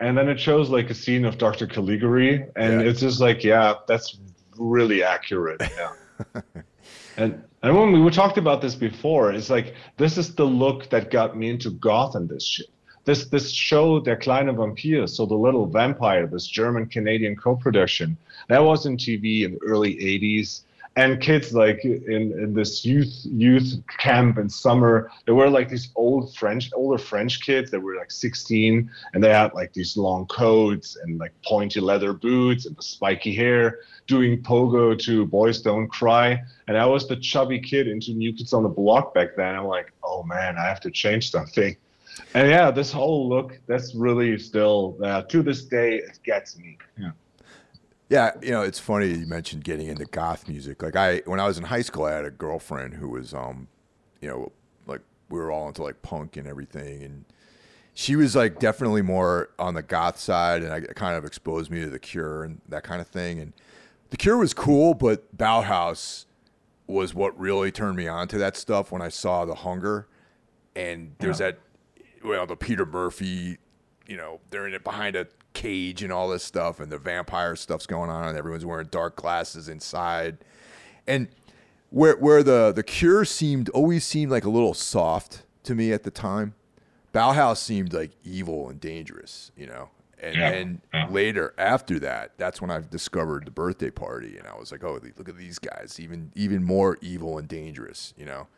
[0.00, 1.66] And then it shows like a scene of Dr.
[1.66, 2.86] Caligari, and yeah.
[2.86, 4.16] it's just like, yeah, that's
[4.56, 5.60] really accurate.
[5.60, 6.40] Yeah.
[7.16, 11.10] and and when we talked about this before, it's like this is the look that
[11.10, 12.68] got me into goth and this shit
[13.08, 18.62] this this show Der kleine Vampir, so the little vampire, this German Canadian co-production, that
[18.62, 20.60] was in TV in the early 80s
[20.96, 25.90] and kids like in, in this youth youth camp in summer there were like these
[25.94, 30.26] old french older french kids that were like 16 and they had like these long
[30.26, 33.78] coats and like pointy leather boots and the spiky hair
[34.08, 36.42] doing pogo to boys don't cry.
[36.66, 39.54] And i was the chubby kid into new kids on the block back then.
[39.54, 41.76] I'm like oh man i have to change something
[42.34, 46.76] and yeah this whole look that's really still uh, to this day it gets me
[46.98, 47.10] yeah
[48.08, 50.82] yeah, you know, it's funny you mentioned getting into goth music.
[50.82, 53.68] Like I, when I was in high school, I had a girlfriend who was, um,
[54.22, 54.52] you know,
[54.86, 57.24] like we were all into like punk and everything, and
[57.92, 61.80] she was like definitely more on the goth side, and I kind of exposed me
[61.82, 63.40] to the Cure and that kind of thing.
[63.40, 63.52] And
[64.08, 66.24] the Cure was cool, but Bauhaus
[66.86, 70.08] was what really turned me on to that stuff when I saw the Hunger,
[70.74, 71.50] and there's yeah.
[71.50, 71.58] that,
[72.24, 73.58] well, the Peter Murphy,
[74.06, 77.56] you know, they're in it behind a cage and all this stuff, and the vampire
[77.56, 80.38] stuff's going on, and everyone's wearing dark glasses inside,
[81.06, 81.28] and
[81.90, 86.02] where where the the Cure seemed always seemed like a little soft to me at
[86.02, 86.54] the time.
[87.14, 89.90] Bauhaus seemed like evil and dangerous, you know.
[90.20, 91.06] And yeah, then yeah.
[91.08, 95.00] later, after that, that's when I discovered the birthday party, and I was like, "Oh,
[95.16, 98.48] look at these guys, even even more evil and dangerous," you know.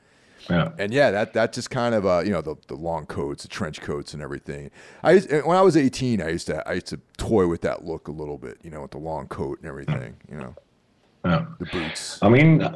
[0.48, 0.70] Yeah.
[0.78, 3.48] And yeah, that that just kind of uh, you know the, the long coats, the
[3.48, 4.70] trench coats, and everything.
[5.02, 7.84] I used, when I was eighteen, I used to I used to toy with that
[7.84, 10.54] look a little bit, you know, with the long coat and everything, you know.
[11.24, 11.46] Yeah.
[11.58, 12.18] The boots.
[12.22, 12.66] I mean,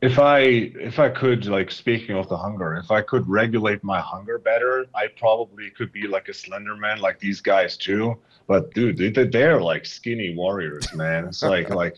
[0.00, 4.00] if I if I could like speaking of the hunger, if I could regulate my
[4.00, 8.16] hunger better, I probably could be like a slender man like these guys too.
[8.46, 11.26] But dude, they, they're like skinny warriors, man.
[11.26, 11.96] It's like like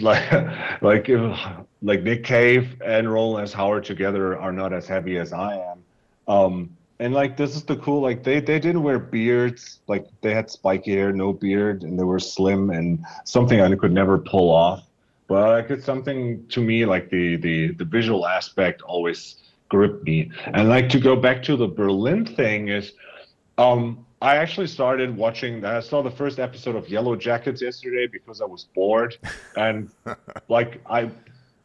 [0.00, 0.30] like
[0.82, 1.38] like if,
[1.82, 3.52] like Nick Cave and Rowland S.
[3.52, 5.84] Howard together are not as heavy as I am.
[6.28, 10.34] Um, and like this is the cool like they they didn't wear beards like they
[10.34, 14.50] had spiky hair, no beard, and they were slim and something I could never pull
[14.50, 14.84] off.
[15.26, 19.36] But like it's something to me like the the the visual aspect always
[19.68, 20.30] gripped me.
[20.46, 22.92] And like to go back to the Berlin thing is
[23.58, 25.64] um I actually started watching.
[25.64, 29.16] I saw the first episode of Yellowjackets yesterday because I was bored,
[29.56, 29.90] and
[30.48, 31.10] like I,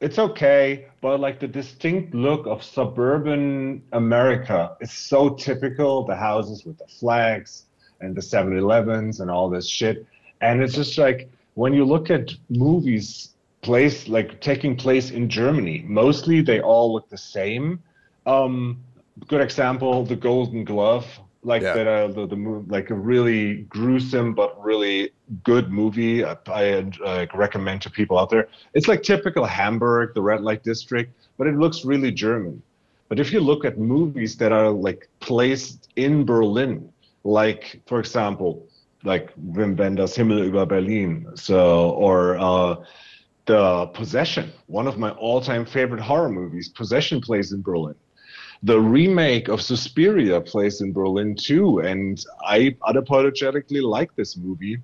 [0.01, 6.03] it's okay, but like the distinct look of suburban America is so typical.
[6.03, 7.65] The houses with the flags
[8.01, 10.07] and the 7-Elevens and all this shit,
[10.41, 15.85] and it's just like when you look at movies place like taking place in Germany,
[15.87, 17.83] mostly they all look the same.
[18.25, 18.81] Um,
[19.27, 21.05] good example, The Golden Glove
[21.47, 21.73] like yeah.
[21.73, 25.11] that uh, the, the movie like a really gruesome but really
[25.43, 26.63] good movie I, I
[27.03, 28.49] uh, recommend to people out there.
[28.73, 32.61] It's like typical hamburg the red light district but it looks really german.
[33.09, 36.91] But if you look at movies that are like placed in berlin
[37.23, 38.67] like for example
[39.03, 42.75] like wim wenders himmel über berlin so or uh,
[43.45, 47.95] the possession one of my all-time favorite horror movies possession plays in berlin
[48.63, 54.79] the remake of Suspiria plays in Berlin too, and I unapologetically like this movie.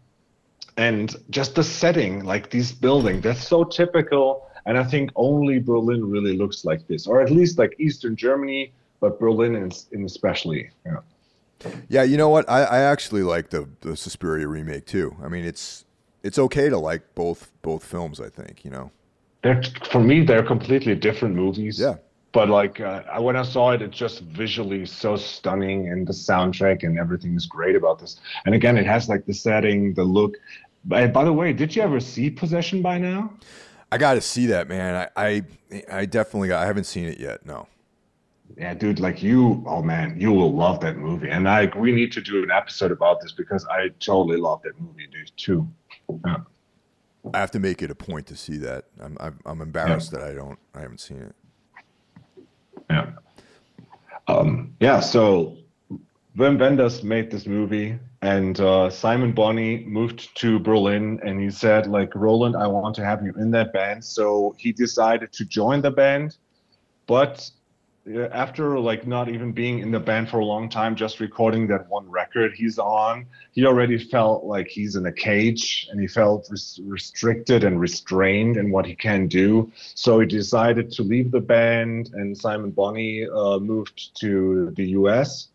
[0.77, 4.47] And just the setting, like these buildings, that's so typical.
[4.65, 8.73] And I think only Berlin really looks like this, or at least like Eastern Germany,
[8.99, 10.69] but Berlin in, in especially.
[10.85, 10.97] Yeah.
[11.87, 12.49] Yeah, you know what?
[12.49, 15.15] I, I actually like the the Suspiria remake too.
[15.23, 15.85] I mean, it's
[16.21, 18.19] it's okay to like both both films.
[18.19, 18.91] I think you know.
[19.43, 21.79] They're for me, they're completely different movies.
[21.79, 21.95] Yeah
[22.33, 26.83] but like uh, when I saw it, it's just visually so stunning, and the soundtrack
[26.83, 28.19] and everything is great about this.
[28.45, 30.35] And again, it has like the setting, the look.
[30.85, 33.31] By, by the way, did you ever see Possession by now?
[33.91, 35.07] I got to see that, man.
[35.15, 35.43] I, I,
[35.89, 37.45] I definitely got, I haven't seen it yet.
[37.45, 37.67] No.
[38.57, 41.29] Yeah, dude, like you, oh man, you will love that movie.
[41.29, 44.79] And I, we need to do an episode about this because I totally love that
[44.81, 45.67] movie, dude, too.
[46.25, 46.37] Yeah.
[47.33, 48.85] I have to make it a point to see that.
[48.99, 50.19] I'm, I'm, I'm embarrassed yeah.
[50.19, 51.35] that I don't, I haven't seen it.
[52.89, 53.11] Yeah.
[54.27, 54.99] Um, yeah.
[54.99, 55.57] So
[56.37, 61.87] Wim Wenders made this movie, and uh, Simon Bonney moved to Berlin, and he said,
[61.87, 64.03] like, Rowland, I want to have you in that band.
[64.03, 66.37] So he decided to join the band,
[67.05, 67.49] but
[68.31, 71.87] after like not even being in the band for a long time just recording that
[71.87, 76.45] one record he's on he already felt like he's in a cage and he felt
[76.49, 79.71] res- restricted and restrained in what he can do.
[79.95, 85.49] So he decided to leave the band and simon bonney uh, moved to the us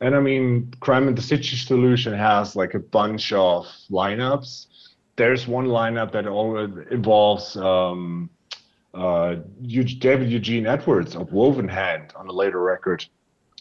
[0.00, 4.66] and i mean crime and the city solution has like a bunch of lineups.
[5.16, 8.30] There's one lineup that always involves um,
[8.94, 13.04] uh, David Eugene Edwards of Woven Hand on a later record.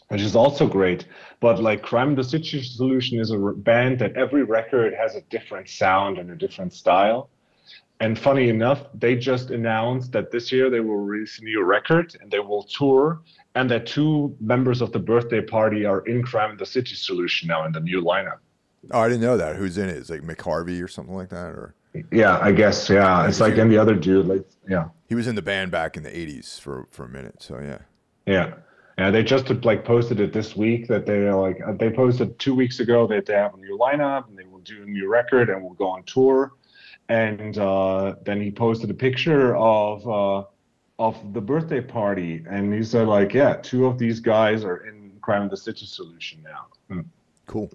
[0.10, 1.06] which is also great.
[1.40, 5.22] But like Crime and the City Solution is a band that every record has a
[5.22, 7.30] different sound and a different style.
[8.02, 12.18] And funny enough, they just announced that this year they will release a new record
[12.20, 13.22] and they will tour,
[13.56, 17.48] and that two members of the birthday party are in Crime and the City Solution
[17.48, 18.40] now in the new lineup.
[18.90, 19.56] Oh, I didn't know that.
[19.56, 19.96] Who's in it?
[19.96, 21.76] Is it like Mick Harvey or something like that, or?
[22.12, 22.90] Yeah, I guess.
[22.90, 24.90] Yeah, it's like and the other dude, like yeah.
[25.10, 27.80] He was in the band back in the '80s for for a minute, so yeah.
[28.26, 28.54] Yeah,
[28.98, 29.12] yeah.
[29.12, 33.08] They just like posted it this week that they like they posted two weeks ago
[33.08, 35.74] that they have a new lineup and they will do a new record and will
[35.74, 36.54] go on tour.
[37.10, 40.46] And uh, then he posted a picture of uh,
[40.98, 45.12] of the birthday party, and he said like, yeah, two of these guys are in
[45.22, 46.68] Crime of the City Solution now.
[46.90, 47.02] Hmm.
[47.48, 47.70] Cool.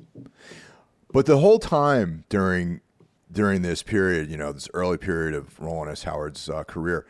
[1.13, 2.81] But the whole time during
[3.37, 6.05] during this period, you know, this early period of Rowland S.
[6.05, 7.07] Howard's uh, career,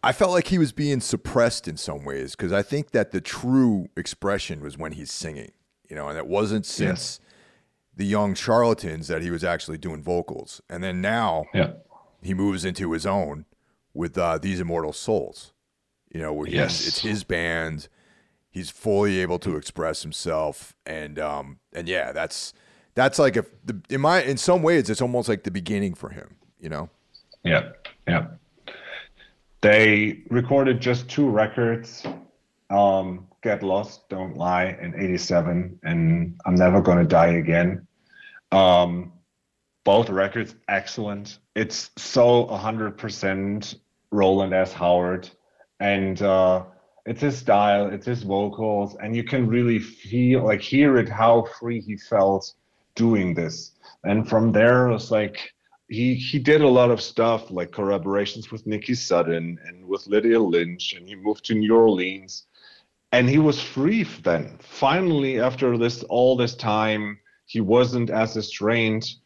[0.00, 3.20] I felt like he was being suppressed in some ways because I think that the
[3.20, 5.50] true expression was when he's singing,
[5.90, 7.20] you know, and it wasn't since yes.
[7.96, 10.62] the young charlatans that he was actually doing vocals.
[10.70, 11.72] And then now yeah.
[12.22, 13.44] he moves into his own
[13.92, 15.52] with uh, These Immortal Souls,
[16.14, 16.86] you know, where yes.
[16.86, 17.88] it's his band.
[18.52, 20.76] He's fully able to express himself.
[20.86, 22.54] And, um, and yeah, that's,
[22.98, 26.10] that's like if the, in my in some ways it's almost like the beginning for
[26.10, 26.90] him you know?
[27.44, 27.70] Yeah
[28.08, 28.26] yeah.
[29.60, 32.04] They recorded just two records
[32.70, 37.86] um get lost don't lie in 87 and i'm never gonna die again.
[38.50, 39.12] Um
[39.84, 41.38] both records excellent.
[41.54, 43.74] It's so 100%
[44.10, 44.72] rowland s.
[44.72, 45.30] Howard
[45.78, 46.64] and uh
[47.06, 51.46] it's his style it's his vocals and you can really feel like hear it how
[51.58, 52.54] free he felt
[52.98, 53.72] doing this.
[54.04, 55.54] And from there, it was like
[55.88, 60.40] he he did a lot of stuff like collaborations with Nikki Sudden and with Lydia
[60.40, 62.44] Lunch, and he moved to New Orleans,
[63.12, 64.58] and he was free then.
[64.60, 69.18] Finally, after this all this time, he wasn't as estranged.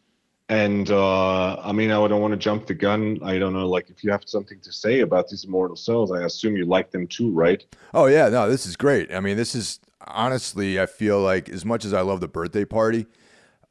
[0.49, 3.19] And uh, I mean, I don't want to jump the gun.
[3.23, 6.25] I don't know, like if you have something to say about these immortal souls, I
[6.25, 7.65] assume you like them too, right?
[7.95, 9.13] Oh yeah, no, this is great.
[9.13, 12.65] I mean, this is honestly, I feel like as much as I love the birthday
[12.65, 13.07] party,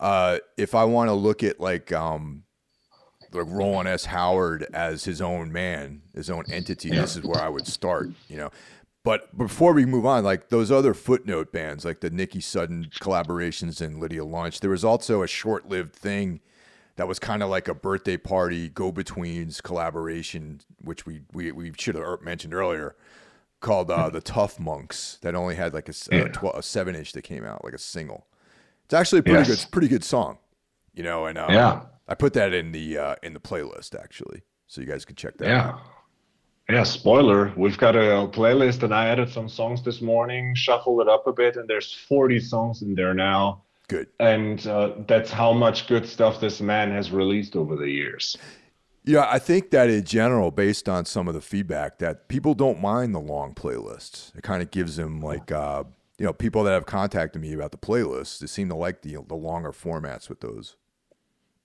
[0.02, 2.44] uh, if I want to look at like um,
[3.32, 4.06] like Rowland S.
[4.06, 7.02] Howard as his own man, his own entity, yeah.
[7.02, 8.10] this is where I would start.
[8.28, 8.50] You know,
[9.04, 13.80] but before we move on, like those other footnote bands, like the Nikki Sudden collaborations
[13.80, 16.42] and Lydia Lunch, there was also a short-lived thing
[16.96, 21.94] that was kind of like a birthday party go-betweens collaboration, which we we, we should
[21.94, 22.96] have mentioned earlier,
[23.60, 25.20] called uh, the Tuff Monks.
[25.22, 27.80] That only had like a, a, 12, a seven inch that came out, like a
[27.80, 28.26] single.
[28.92, 29.64] It's actually a pretty yes.
[29.64, 30.38] good, pretty good song,
[30.94, 31.26] you know.
[31.26, 34.88] And um, yeah, I put that in the uh, in the playlist actually, so you
[34.88, 35.48] guys can check that.
[35.48, 35.70] Yeah.
[35.70, 35.80] Out.
[36.70, 37.54] Yeah, spoiler.
[37.56, 41.32] We've got a playlist, and I added some songs this morning, shuffled it up a
[41.32, 43.64] bit, and there's 40 songs in there now.
[43.88, 44.10] Good.
[44.20, 48.36] And uh, that's how much good stuff this man has released over the years.
[49.06, 52.82] Yeah, I think that in general, based on some of the feedback, that people don't
[52.82, 54.36] mind the long playlists.
[54.36, 55.86] It kind of gives them like uh,
[56.22, 59.18] you know, people that have contacted me about the playlists, they seem to like the
[59.28, 60.76] the longer formats with those.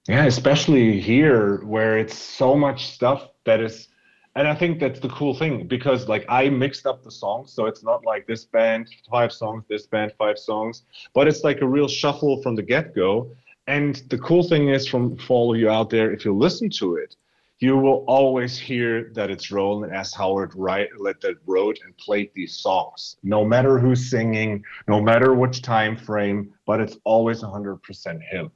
[0.09, 3.89] Yeah, especially here where it's so much stuff that is
[4.35, 7.67] and I think that's the cool thing because like I mixed up the songs, so
[7.67, 11.67] it's not like this band five songs, this band five songs, but it's like a
[11.67, 13.31] real shuffle from the get go.
[13.67, 16.71] And the cool thing is, from for all of you out there, if you listen
[16.81, 17.15] to it,
[17.59, 20.15] you will always hear that it's Rowland S.
[20.15, 23.17] Howard right that wrote and played these songs.
[23.23, 28.51] No matter who's singing, no matter which time frame, but it's always 100% him.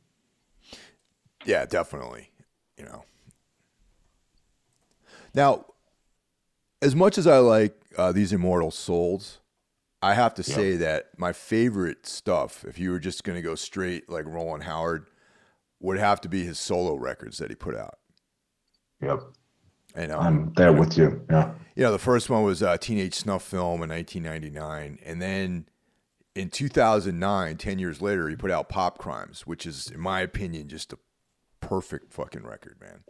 [1.46, 2.30] Yeah, definitely.
[2.76, 3.04] You know.
[5.34, 5.64] Now,
[6.82, 9.40] as much as I like uh, these immortal souls,
[10.02, 13.54] I have to say that my favorite stuff, if you were just going to go
[13.54, 15.08] straight like Rowland Howard,
[15.78, 17.99] would have to be his solo records that he put out.
[19.02, 19.22] Yep.
[19.94, 21.24] And um, I'm there with you.
[21.30, 21.52] Yeah.
[21.74, 25.66] You know, the first one was a Teenage Snuff Film in 1999, and then
[26.34, 30.68] in 2009, 10 years later, he put out Pop Crimes, which is, in my opinion,
[30.68, 30.98] just a
[31.60, 33.00] perfect fucking record, man.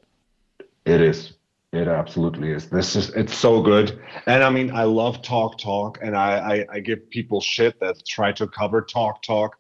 [0.85, 1.35] It is.
[1.73, 2.69] It absolutely is.
[2.69, 4.01] This is it's so good.
[4.27, 8.05] And I mean, I love Talk Talk, and I I, I give people shit that
[8.05, 9.57] try to cover Talk Talk,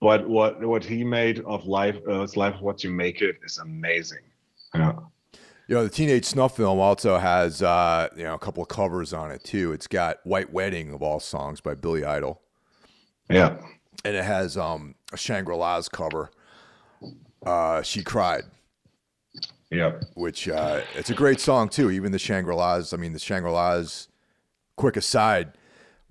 [0.00, 3.58] but what what he made of life, uh, it's life what you make it is
[3.58, 4.22] amazing.
[4.72, 4.92] Yeah.
[5.68, 9.12] You know, the Teenage Snuff film also has uh, you know a couple of covers
[9.12, 9.72] on it too.
[9.72, 12.40] It's got "White Wedding" of all songs by Billy Idol.
[13.30, 13.58] Yeah,
[14.02, 16.30] and it has um, a Shangri La's cover.
[17.44, 18.44] Uh, she cried.
[19.70, 21.90] Yeah, which uh, it's a great song too.
[21.90, 22.94] Even the Shangri La's.
[22.94, 24.08] I mean, the Shangri La's.
[24.76, 25.54] Quick aside,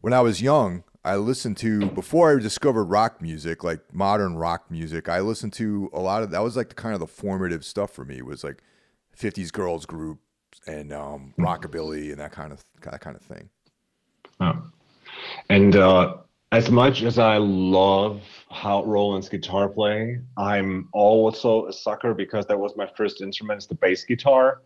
[0.01, 4.70] when I was young, I listened to before I discovered rock music, like modern rock
[4.70, 5.08] music.
[5.08, 7.91] I listened to a lot of that was like the kind of the formative stuff
[7.91, 8.62] for me was like
[9.18, 10.20] 50s girls group
[10.68, 13.49] and um, rockabilly and that kind of that kind of thing.
[14.39, 14.61] Oh.
[15.49, 16.18] And uh,
[16.51, 22.59] as much as I love how Rowland's guitar playing, I'm also a sucker because that
[22.59, 24.61] was my first instrument, is the bass guitar.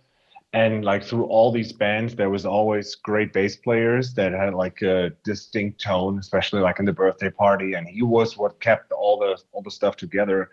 [0.54, 4.82] And like through all these bands, there was always great bass players that had like
[4.82, 7.74] a distinct tone, especially like in the birthday party.
[7.74, 10.49] And he was what kept all the all the stuff together.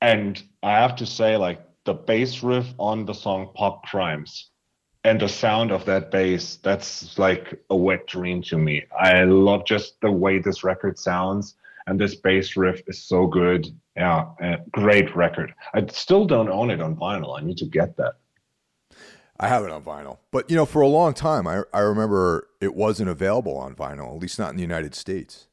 [0.00, 4.50] And I have to say, like the bass riff on the song Pop Crimes
[5.04, 8.84] and the sound of that bass that's like a wet dream to me.
[9.00, 11.54] I love just the way this record sounds
[11.86, 13.68] and this bass riff is so good.
[13.96, 14.26] Yeah
[14.70, 15.54] great record.
[15.72, 17.40] I still don't own it on vinyl.
[17.40, 18.16] I need to get that.
[19.40, 20.18] I have it on vinyl.
[20.30, 24.14] But you know for a long time i, I remember it wasn't available on vinyl
[24.14, 25.47] at least not in the united states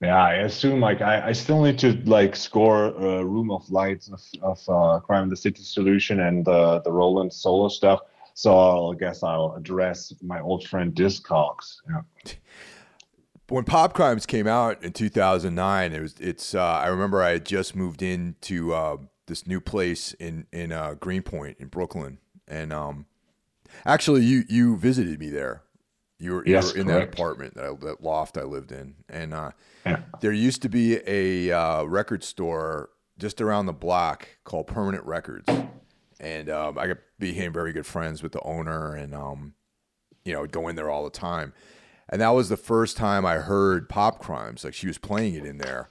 [0.00, 4.08] yeah i assume like i, I still need to like score a room of lights
[4.08, 8.00] of, of uh, crime the city solution and uh, the rowland solo stuff
[8.34, 11.76] so I guess I'll address my old friend Discogs.
[11.88, 12.32] Yeah.
[13.48, 16.54] When Pop Crimes came out in 2009, it was it's.
[16.54, 20.94] Uh, I remember I had just moved into uh, this new place in in uh,
[20.94, 22.18] Greenpoint in Brooklyn,
[22.48, 23.06] and um,
[23.86, 25.62] actually you you visited me there.
[26.18, 27.10] You were, yes, you were in correct.
[27.12, 29.50] that apartment that, I, that loft I lived in, and uh,
[29.84, 30.00] yeah.
[30.20, 35.48] there used to be a uh, record store just around the block called Permanent Records
[36.24, 39.54] and um, I became very good friends with the owner, and um,
[40.24, 41.52] you know, go in there all the time.
[42.08, 44.64] And that was the first time I heard Pop Crimes.
[44.64, 45.90] Like she was playing it in there,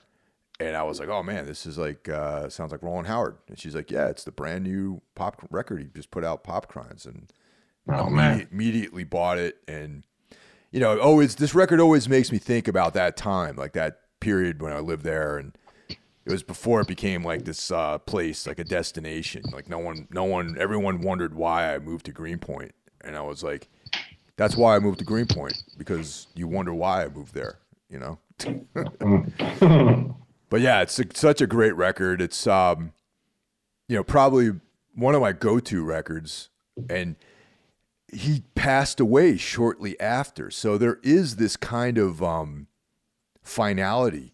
[0.59, 3.59] and I was like, "Oh man, this is like uh, sounds like Rowland Howard." And
[3.59, 7.05] she's like, "Yeah, it's the brand new pop record he just put out, Pop Crimes."
[7.05, 7.31] And
[7.89, 8.47] oh, man.
[8.51, 10.03] immediately bought it, and
[10.73, 14.59] you know, always this record always makes me think about that time, like that period
[14.59, 15.55] when I lived there, and
[15.87, 19.43] it was before it became like this uh, place, like a destination.
[19.53, 23.43] Like no one, no one, everyone wondered why I moved to Greenpoint, and I was
[23.43, 23.69] like,
[24.35, 28.19] "That's why I moved to Greenpoint because you wonder why I moved there." You know.
[30.49, 32.19] but yeah, it's a, such a great record.
[32.19, 32.93] It's um,
[33.87, 34.53] you know, probably
[34.95, 36.49] one of my go-to records,
[36.89, 37.15] and
[38.13, 40.51] he passed away shortly after.
[40.51, 42.67] So there is this kind of um,
[43.41, 44.33] finality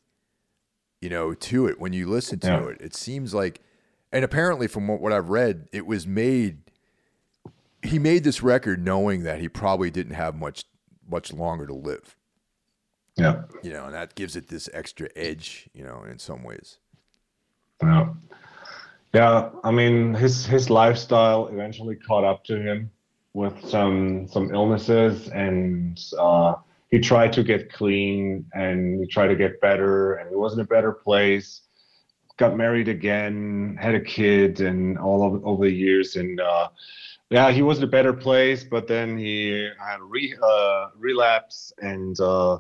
[1.02, 2.68] you know, to it when you listen to yeah.
[2.68, 2.82] it.
[2.82, 3.62] It seems like,
[4.12, 6.60] and apparently from what, what I've read, it was made.
[7.82, 10.66] He made this record knowing that he probably didn't have much
[11.10, 12.16] much longer to live.
[13.16, 16.80] Yeah, you know, and that gives it this extra edge, you know, in some ways.
[17.82, 18.10] Yeah,
[19.14, 19.50] yeah.
[19.64, 22.92] I mean, his his lifestyle eventually caught up to him
[23.34, 26.00] with some some illnesses and.
[26.18, 26.56] uh
[26.92, 30.60] he tried to get clean and he tried to get better and he was in
[30.60, 31.62] a better place
[32.38, 36.70] got married again had a kid and all of, over the years and uh,
[37.30, 41.72] yeah he was in a better place but then he had a re, uh, relapse
[41.80, 42.58] and uh,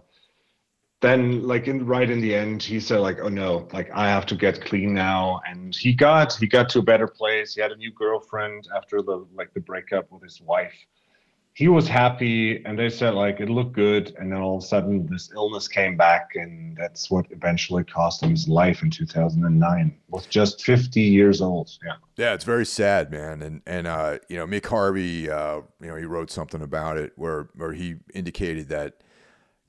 [1.01, 4.25] then like in right in the end he said like oh no like i have
[4.25, 5.41] to get clean now.
[5.47, 7.55] And he got he got to a better place.
[7.55, 10.75] He had a new girlfriend after the like the breakup with his wife.
[11.53, 14.65] He was happy and they said like it looked good and then all of a
[14.65, 19.93] sudden this illness came back and that's what eventually cost him his life in 2009
[20.07, 21.71] was just 50 years old.
[21.85, 21.93] Yeah.
[22.15, 23.41] Yeah it's very sad man.
[23.41, 27.13] And and uh you know mick harvey uh you know he wrote something about it
[27.15, 29.01] where where he indicated that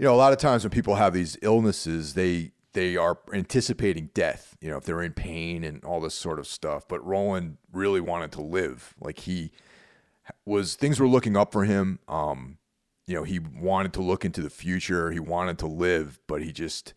[0.00, 4.10] you know a lot of times when people have these illnesses they they are anticipating
[4.14, 7.58] death you know if they're in pain and all this sort of stuff but rowland
[7.72, 9.52] really wanted to live like he
[10.44, 11.98] was things were looking up for him.
[12.08, 12.58] Um,
[13.06, 15.10] you know, he wanted to look into the future.
[15.10, 16.94] He wanted to live, but he just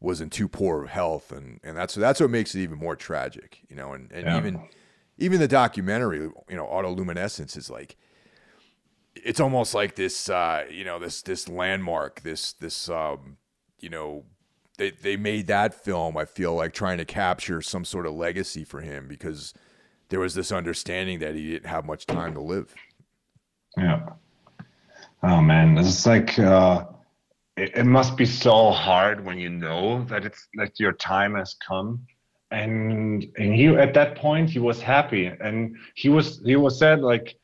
[0.00, 2.96] was in too poor of health, and and that's that's what makes it even more
[2.96, 3.60] tragic.
[3.68, 4.38] You know, and and yeah.
[4.38, 4.60] even
[5.18, 7.96] even the documentary, you know, Autoluminescence is like
[9.24, 13.36] it's almost like this uh, you know this this landmark this this um,
[13.78, 14.24] you know
[14.78, 18.64] they they made that film I feel like trying to capture some sort of legacy
[18.64, 19.54] for him because
[20.08, 22.74] there was this understanding that he didn't have much time to live.
[23.76, 24.08] Yeah.
[25.22, 26.86] Oh man, it's like uh,
[27.56, 31.54] it, it must be so hard when you know that it's that your time has
[31.66, 32.06] come
[32.50, 37.00] and and he at that point he was happy and he was he was said
[37.00, 37.36] like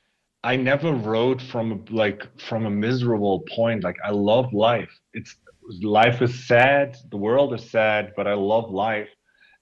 [0.46, 3.82] i never wrote from like from a miserable point.
[3.82, 4.94] Like i love life.
[5.12, 5.36] It's
[5.82, 6.96] life is sad.
[7.10, 9.08] The world is sad but i love life.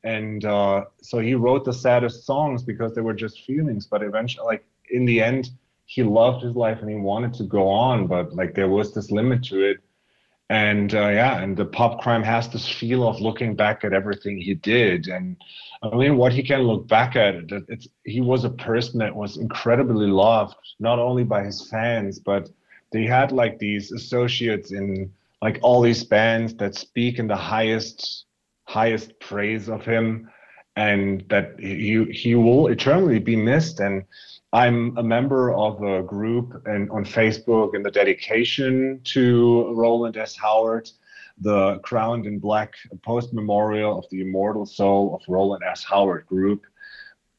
[0.05, 3.87] And uh, so he wrote the saddest songs because they were just feelings.
[3.87, 5.49] But eventually like in the end
[5.87, 8.07] he loved his life and he wanted to go on.
[8.07, 9.79] But like there was this limit to it
[10.51, 14.39] and uh, yeah, and the pop crime has this feel of looking back at everything
[14.39, 15.37] he did, and
[15.83, 17.65] I mean, what he can look back at it.
[17.69, 22.51] It's he was a person that was incredibly loved, not only by his fans, but
[22.93, 25.13] they had like these associates in
[25.43, 28.25] like all these bands that speak in the highest
[28.67, 30.31] highest praise of him,
[30.77, 34.05] and that he he will eternally be missed and
[34.55, 40.37] I'm a member of a group and on Facebook in the dedication to Rowland S.
[40.37, 40.89] Howard,
[41.39, 45.83] the Crowned in Black Post Memorial of the Immortal Soul of Rowland S.
[45.83, 46.63] Howard group.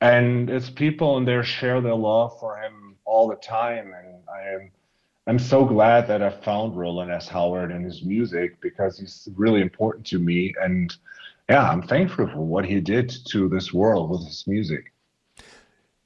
[0.01, 3.93] And it's people and they share their love for him all the time.
[3.97, 4.71] And I am
[5.25, 7.29] I'm so glad that I found Rowland S.
[7.29, 10.53] Howard and his music because he's really important to me.
[10.61, 10.93] And
[11.49, 14.91] yeah, I'm thankful for what he did to this world with his music.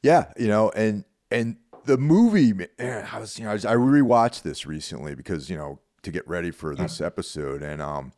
[0.04, 3.76] Yeah, you know, and and the movie, man, I was you know I, was, I
[3.76, 8.12] rewatched this recently because you know to get ready for this episode, and um,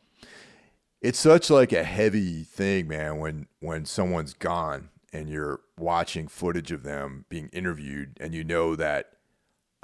[1.00, 3.18] it's such like a heavy thing, man.
[3.18, 8.74] When when someone's gone and you're watching footage of them being interviewed, and you know
[8.74, 9.12] that,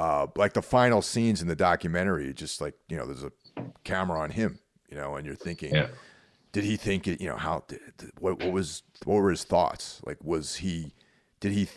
[0.01, 3.33] uh, like the final scenes in the documentary, just like you know, there's a
[3.85, 4.59] camera on him,
[4.89, 5.73] you know, and you're thinking.
[5.73, 5.89] Yeah
[6.59, 7.63] did he think it you know how
[8.19, 10.93] what, what was what were his thoughts like was he
[11.39, 11.69] did he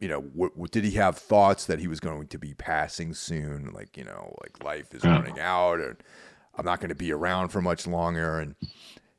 [0.00, 3.14] you know, what, what, did he have thoughts that he was going to be passing
[3.14, 3.70] soon?
[3.72, 5.96] Like, you know, like life is running out, and
[6.56, 8.38] I'm not going to be around for much longer.
[8.38, 8.54] And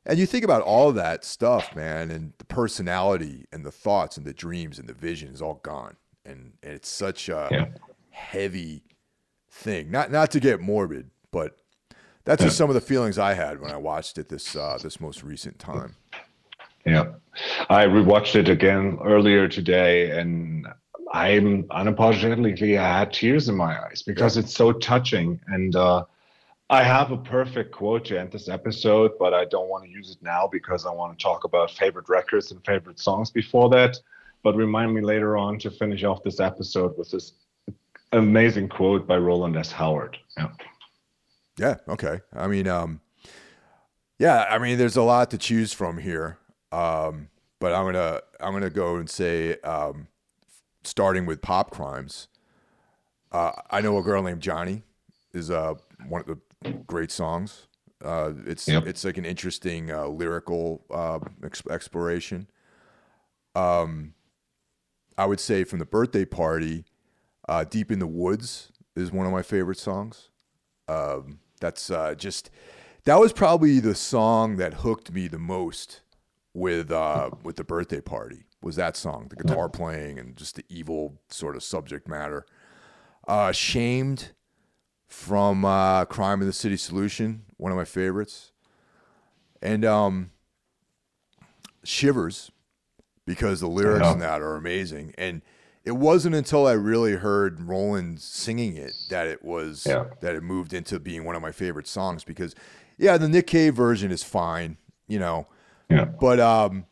[0.04, 4.24] and you think about all that stuff, man, and the personality and the thoughts and
[4.24, 7.66] the dreams and the vision is all gone, and, and it's such a yeah.
[8.10, 8.84] heavy
[9.50, 9.90] thing.
[9.90, 11.56] Not not to get morbid, but
[12.26, 15.00] that's just some of the feelings I had when I watched it this uh, this
[15.00, 15.96] most recent time.
[16.84, 17.12] Yeah,
[17.70, 20.66] I rewatched it again earlier today, and
[21.12, 24.42] I'm unapologetically I had tears in my eyes because yeah.
[24.42, 25.40] it's so touching.
[25.46, 26.04] And uh,
[26.68, 30.10] I have a perfect quote to end this episode, but I don't want to use
[30.10, 33.96] it now because I want to talk about favorite records and favorite songs before that.
[34.42, 37.32] But remind me later on to finish off this episode with this
[38.12, 39.70] amazing quote by Rowland S.
[39.70, 40.16] Howard.
[40.36, 40.48] Yeah.
[41.58, 41.76] Yeah.
[41.88, 42.20] Okay.
[42.32, 43.00] I mean, um,
[44.18, 44.46] yeah.
[44.50, 46.38] I mean, there's a lot to choose from here.
[46.72, 47.28] Um,
[47.58, 50.08] but I'm gonna I'm gonna go and say, um,
[50.84, 52.28] starting with pop crimes.
[53.32, 54.82] Uh, I know a girl named Johnny
[55.32, 55.74] is uh,
[56.08, 57.66] one of the great songs.
[58.04, 58.86] Uh, it's yep.
[58.86, 61.18] it's like an interesting uh, lyrical uh,
[61.70, 62.48] exploration.
[63.54, 64.14] Um,
[65.16, 66.84] I would say from the birthday party,
[67.48, 70.28] uh, "Deep in the Woods" is one of my favorite songs.
[70.88, 72.50] Um, that's uh, just
[73.04, 76.02] that was probably the song that hooked me the most
[76.52, 80.64] with uh, with the birthday party was that song, the guitar playing and just the
[80.68, 82.44] evil sort of subject matter.
[83.28, 84.32] Uh, Shamed
[85.06, 88.52] from uh, Crime in the City Solution, one of my favorites,
[89.62, 90.30] and um,
[91.84, 92.50] Shivers
[93.24, 94.12] because the lyrics yeah.
[94.12, 95.42] in that are amazing and.
[95.86, 100.06] It wasn't until I really heard Rowland singing it that it was yeah.
[100.20, 102.54] that it moved into being one of my favorite songs because
[102.98, 104.76] yeah, the Nick Cave version is fine,
[105.06, 105.46] you know,
[105.88, 106.04] yeah.
[106.04, 106.86] But um,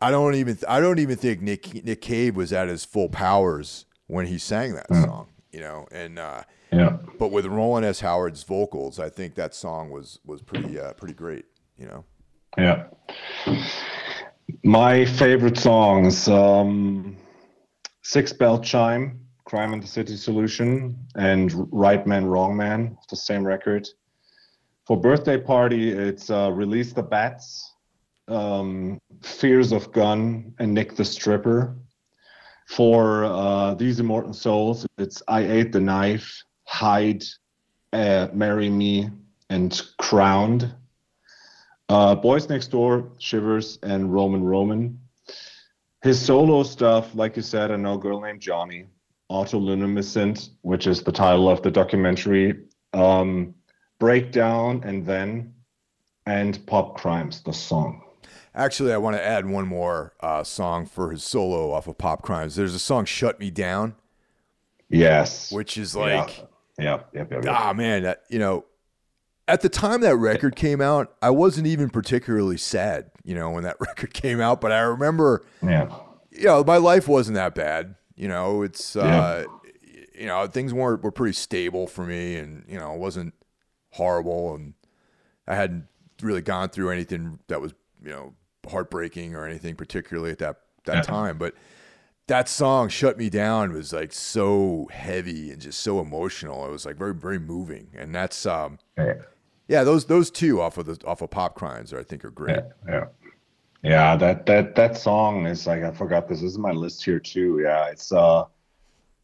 [0.00, 3.86] I don't even I don't even think Nick Nick Cave was at his full powers
[4.06, 5.04] when he sang that yeah.
[5.04, 5.28] song.
[5.52, 6.98] You know, and uh, yeah.
[7.18, 8.00] But with Rowland S.
[8.00, 11.46] Howard's vocals, I think that song was was pretty uh, pretty great.
[11.78, 12.04] You know.
[12.56, 12.86] Yeah.
[14.62, 17.16] My favorite songs: um,
[18.08, 23.44] Six Bell Chime, "Crime in the City Solution," and "Right Man, Wrong Man," the same
[23.44, 23.88] record.
[24.86, 27.72] For birthday party, it's uh, "Release the Bats."
[28.28, 31.76] um, Fears of Gun and Nick the Stripper.
[32.68, 37.24] For uh, These Immortal Souls, it's I Ate the Knife, Hide,
[37.92, 39.10] uh, Marry Me,
[39.50, 40.74] and Crowned.
[41.88, 44.98] Uh, Boys Next Door, Shivers, and Roman Roman.
[46.06, 48.86] His solo stuff, like you said, I know girl named Johnny,
[49.28, 52.60] Autoluminescent, which is the title of the documentary,
[52.92, 53.56] um,
[53.98, 55.52] Breakdown, and Then,
[56.24, 58.04] and Pop Crimes, the song.
[58.54, 62.22] Actually, I want to add one more uh, song for his solo off of Pop
[62.22, 62.54] Crimes.
[62.54, 63.96] There's a song "Shut Me Down."
[64.88, 66.38] Yes, which is like,
[66.78, 67.50] yeah, yeah, yeah, yeah.
[67.50, 68.64] ah, man, that, you know,
[69.48, 73.64] at the time that record came out, I wasn't even particularly sad, you know, when
[73.64, 74.60] that record came out.
[74.60, 75.94] But I remember, yeah,
[76.30, 77.94] you know, my life wasn't that bad.
[78.16, 79.44] You know, it's, uh,
[80.18, 83.34] you know, things weren't were pretty stable for me, and you know, it wasn't
[83.92, 84.74] horrible, and
[85.46, 85.86] I hadn't
[86.22, 88.34] really gone through anything that was, you know,
[88.68, 90.56] heartbreaking or anything particularly at that
[90.86, 91.02] that yeah.
[91.02, 91.54] time, but
[92.28, 96.66] that song "Shut Me Down" was like so heavy and just so emotional.
[96.66, 99.14] It was like very very moving, and that's um, yeah.
[99.68, 102.30] Yeah, those those two off of the off of Pop Crimes, are, I think are
[102.30, 102.56] great.
[102.56, 103.04] Yeah, yeah,
[103.82, 104.16] yeah.
[104.16, 106.40] That that that song is like I forgot this.
[106.40, 107.60] This is my list here too.
[107.62, 108.44] Yeah, it's uh,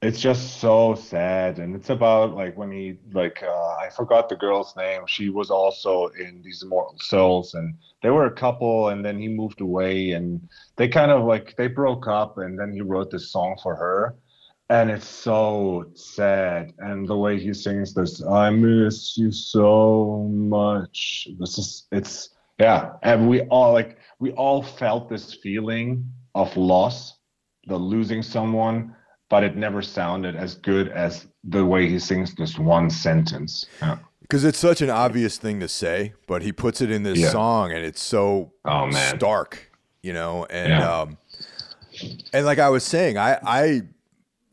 [0.03, 4.35] it's just so sad, and it's about like when he like uh, I forgot the
[4.35, 5.03] girl's name.
[5.07, 9.29] She was also in these Immortal Souls, and they were a couple, and then he
[9.29, 13.31] moved away, and they kind of like they broke up, and then he wrote this
[13.31, 14.17] song for her
[14.73, 16.73] and it's so sad.
[16.79, 22.93] And the way he sings this i miss you so much this is it's yeah.
[23.03, 27.19] And we all like we all felt this feeling of loss
[27.67, 28.97] the losing someone
[29.29, 33.67] but it never sounded as good as the way he sings this one sentence.
[33.81, 33.99] Yeah.
[34.21, 37.31] Because it's such an obvious thing to say but he puts it in this yeah.
[37.31, 39.71] song and it's so oh, stark
[40.03, 40.47] you know?
[40.49, 41.01] And yeah.
[41.01, 41.19] um
[42.33, 43.83] and like i was saying i i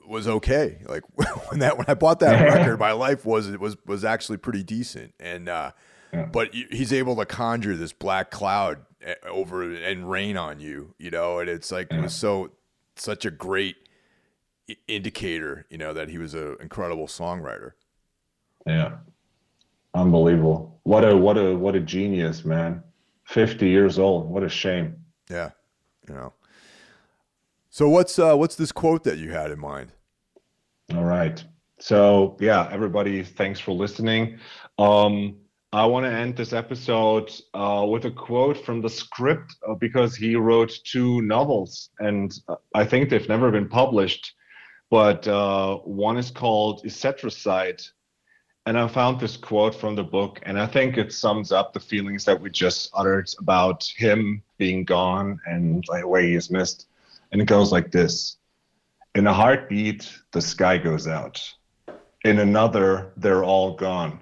[0.10, 0.80] was okay.
[0.86, 1.03] Like
[1.49, 4.64] when that when I bought that record, my life was it was was actually pretty
[4.64, 5.14] decent.
[5.19, 5.72] And uh,
[6.11, 6.26] yeah.
[6.26, 11.11] but he's able to conjure this black cloud eh, over and rain on you, you
[11.11, 11.40] know.
[11.40, 11.99] And it's like yeah.
[11.99, 12.52] it was so
[12.95, 13.77] such a great
[14.88, 17.72] indicator, you know, that he was an incredible songwriter.
[18.65, 18.98] Yeah,
[19.94, 20.80] unbelievable.
[20.84, 22.84] What a what a what a genius, man.
[23.26, 24.27] Fifty years old.
[24.30, 24.95] What a shame.
[25.30, 25.52] Yeah,
[26.07, 26.34] you know.
[27.69, 29.94] So what's uh, what's this quote that you had in mind?
[30.95, 31.43] All right.
[31.79, 34.39] So yeah, everybody, thanks for listening.
[34.79, 35.35] Um,
[35.71, 40.15] I want to end this episode uh, with a quote from the script uh, because
[40.15, 44.33] he wrote two novels, and uh, I think they've never been published.
[44.89, 47.87] But uh, one is called Ezetricide,
[48.65, 51.79] and I found this quote from the book, and I think it sums up the
[51.79, 56.87] feelings that we just uttered about him being gone and the way he's missed.
[57.31, 58.38] And it goes like this
[59.15, 61.41] in a heartbeat, the sky goes out.
[62.26, 64.19] In another, they're all gone,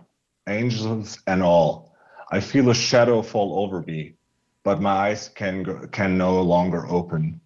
[0.48, 1.96] angels and all.
[2.32, 4.16] I feel a shadow fall over me,
[4.64, 7.40] but my eyes can go, can no longer open.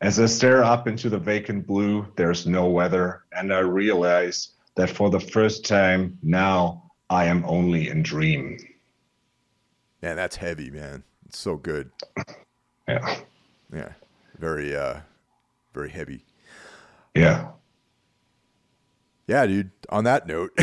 [0.00, 4.90] As I stare up into the vacant blue, there's no weather, and I realize that
[4.90, 8.58] for the first time now, I am only in dream.
[10.02, 11.04] Man, that's heavy, man.
[11.26, 11.90] It's so good.
[12.88, 13.20] Yeah.
[13.72, 13.92] Yeah.
[14.38, 15.00] Very uh
[15.72, 16.24] very heavy.
[17.14, 17.48] Yeah.
[19.26, 19.70] Yeah, dude.
[19.88, 20.52] On that note,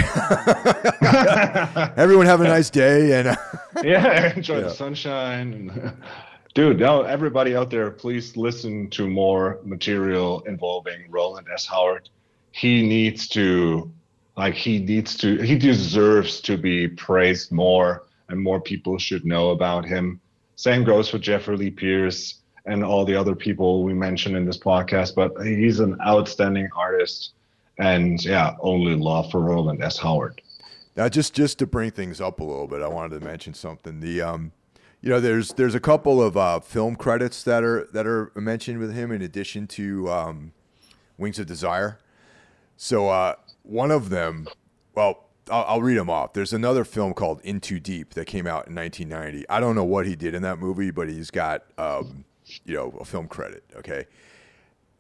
[1.98, 3.38] everyone have a nice day and
[3.84, 4.62] yeah, enjoy yeah.
[4.62, 5.96] the sunshine.
[6.56, 11.68] dude, now everybody out there, please listen to more material involving Rowland S.
[11.68, 12.10] Howard.
[12.52, 13.92] He needs to,
[14.36, 19.52] like, he needs to, he deserves to be praised more, and more people should know
[19.52, 20.20] about him.
[20.56, 22.39] Same goes for Jeffrey Lee Pierce
[22.70, 25.16] and all the other people we mentioned in this podcast.
[25.16, 27.34] But he's an outstanding artist,
[27.78, 29.98] and yeah, only love for Rowland S.
[29.98, 30.41] Howard.
[30.96, 34.00] Now, just just to bring things up a little bit, I wanted to mention something.
[34.00, 34.52] The um,
[35.02, 38.80] you know, there's there's a couple of uh, film credits that are that are mentioned
[38.80, 40.52] with him in addition to um,
[41.18, 42.00] Wings of Desire.
[42.78, 44.48] So uh, one of them,
[44.96, 46.32] well, I'll, I'll, read them off.
[46.32, 49.50] There's another film called In Too Deep that came out in 1990.
[49.50, 52.24] I don't know what he did in that movie, but he's got um,
[52.66, 53.64] you know, a film credit.
[53.76, 54.06] Okay.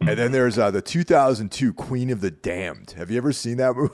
[0.01, 2.91] And then there's uh, the 2002 Queen of the Damned.
[2.91, 3.93] Have you ever seen that movie?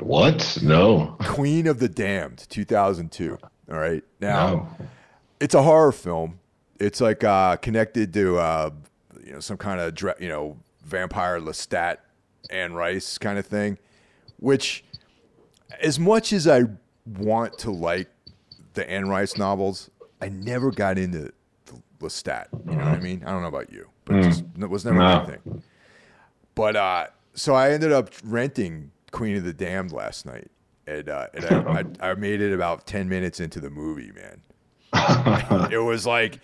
[0.00, 0.58] what?
[0.62, 1.16] No.
[1.20, 3.38] Queen of the Damned, 2002.
[3.70, 4.02] All right.
[4.20, 4.68] Now, no.
[5.40, 6.40] it's a horror film.
[6.80, 8.70] It's like uh, connected to uh,
[9.24, 11.98] you know some kind of you know vampire Lestat
[12.50, 13.78] and Rice kind of thing.
[14.38, 14.84] Which,
[15.80, 16.64] as much as I
[17.06, 18.08] want to like
[18.74, 19.88] the Anne Rice novels,
[20.20, 21.32] I never got into
[22.04, 22.46] Lestat.
[22.68, 23.22] You know what I mean?
[23.24, 24.24] I don't know about you, but mm.
[24.24, 25.04] just, it was never no.
[25.04, 25.62] my thing.
[26.54, 30.50] But uh, so I ended up renting Queen of the Damned last night,
[30.86, 34.40] and, uh, and I, I, I made it about ten minutes into the movie, man.
[35.72, 36.40] it was like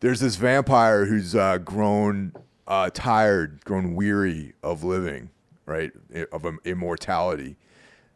[0.00, 2.32] there's this vampire who's uh, grown
[2.66, 5.30] uh, tired, grown weary of living,
[5.66, 5.92] right,
[6.32, 7.56] of immortality.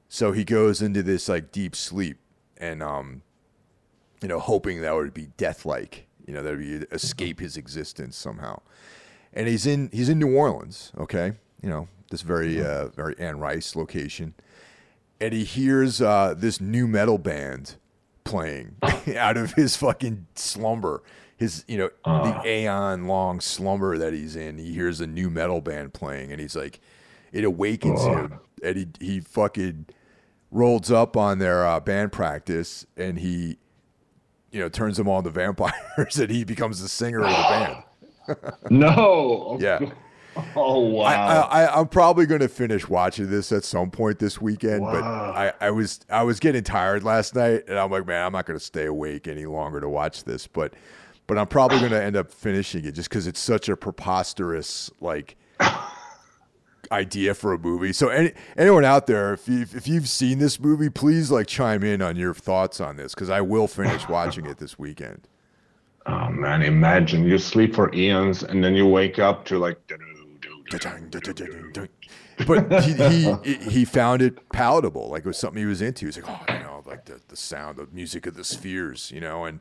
[0.08, 2.18] So he goes into this like deep sleep,
[2.56, 3.22] and um,
[4.20, 8.60] you know, hoping that would be death-like you know, that he escape his existence somehow.
[9.32, 11.32] And he's in he's in New Orleans, okay,
[11.62, 14.34] you know, this very uh, very Anne Rice location,
[15.20, 17.76] and he hears uh, this new metal band
[18.24, 18.76] playing
[19.16, 21.02] out of his fucking slumber.
[21.36, 22.42] His, you know, uh.
[22.42, 24.58] the aeon long slumber that he's in.
[24.58, 26.80] He hears a new metal band playing, and he's like,
[27.32, 29.86] it awakens him, and he he fucking
[30.50, 33.58] rolls up on their uh, band practice, and he
[34.50, 38.52] you know, turns them all into vampires and he becomes the singer of the band.
[38.70, 39.58] no.
[39.60, 39.80] yeah.
[40.54, 41.48] Oh wow!
[41.50, 45.02] I, I, I'm probably going to finish watching this at some point this weekend, but
[45.02, 48.46] I, I was I was getting tired last night, and I'm like, man, I'm not
[48.46, 50.46] going to stay awake any longer to watch this.
[50.46, 50.74] But
[51.26, 54.92] but I'm probably going to end up finishing it just because it's such a preposterous
[55.00, 55.36] like
[56.92, 57.92] idea for a movie.
[57.92, 61.82] So any anyone out there, if you've, if you've seen this movie, please like chime
[61.84, 65.28] in on your thoughts on this because I will finish watching it this weekend.
[66.06, 69.78] oh man, imagine you sleep for eons and then you wake up to like.
[72.46, 76.00] But he, he he found it palatable, like it was something he was into.
[76.00, 79.10] He was like, oh, you know, like the, the sound of music of the spheres,
[79.12, 79.60] you know, and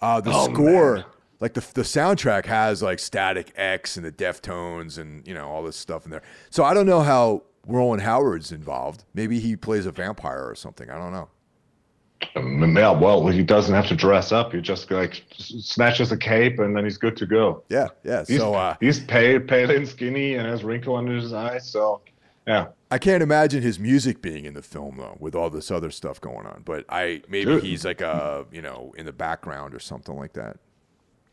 [0.00, 1.04] uh, the Oh, score, man.
[1.40, 5.62] Like the the soundtrack has like Static X and the Deftones and you know all
[5.62, 6.22] this stuff in there.
[6.50, 9.04] So I don't know how Rowland Howard's involved.
[9.14, 10.90] Maybe he plays a vampire or something.
[10.90, 11.28] I don't know.
[12.34, 14.52] Um, Yeah, well, he doesn't have to dress up.
[14.52, 17.62] He just like snatches a cape and then he's good to go.
[17.68, 18.24] Yeah, yeah.
[18.26, 21.68] He's, So uh, he's pale, pale and skinny and has wrinkle under his eyes.
[21.68, 22.00] So,
[22.46, 22.68] yeah.
[22.90, 26.20] I can't imagine his music being in the film though, with all this other stuff
[26.20, 26.62] going on.
[26.64, 27.64] But I maybe Dude.
[27.64, 30.58] he's like a you know in the background or something like that.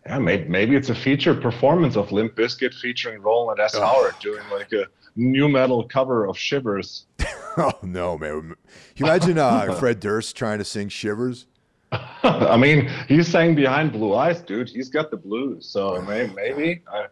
[0.06, 3.78] Yeah, maybe, maybe it's a feature performance of Limp Bizkit featuring Rowland S.
[3.78, 4.86] Howard doing like a
[5.16, 7.06] new metal cover of Shivers.
[7.56, 8.42] Oh no, man!
[8.42, 8.56] Can
[8.96, 11.46] you imagine uh, Fred Durst trying to sing "Shivers"?
[12.24, 14.70] I mean, he's saying behind blue eyes, dude.
[14.70, 15.68] He's got the blues.
[15.68, 16.82] So maybe, maybe.
[16.92, 17.06] I,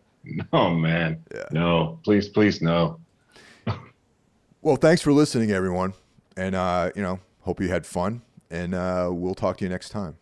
[0.51, 1.23] no, man.
[1.31, 1.43] Yeah.
[1.51, 2.99] No, please, please, no.
[4.63, 5.93] Well, thanks for listening, everyone,
[6.35, 9.89] and uh, you know, hope you had fun, and uh, we'll talk to you next
[9.89, 10.18] time.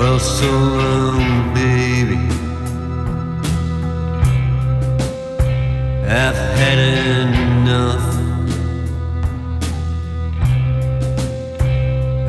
[0.00, 2.16] Well, so long, baby.
[6.08, 6.78] I've had
[7.28, 8.06] enough.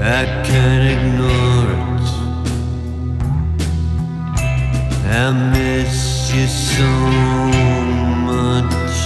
[0.01, 2.07] I can't ignore it.
[5.07, 6.89] I miss you so
[8.31, 8.97] much.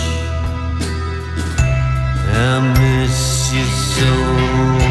[2.33, 4.09] I miss you so
[4.73, 4.84] much.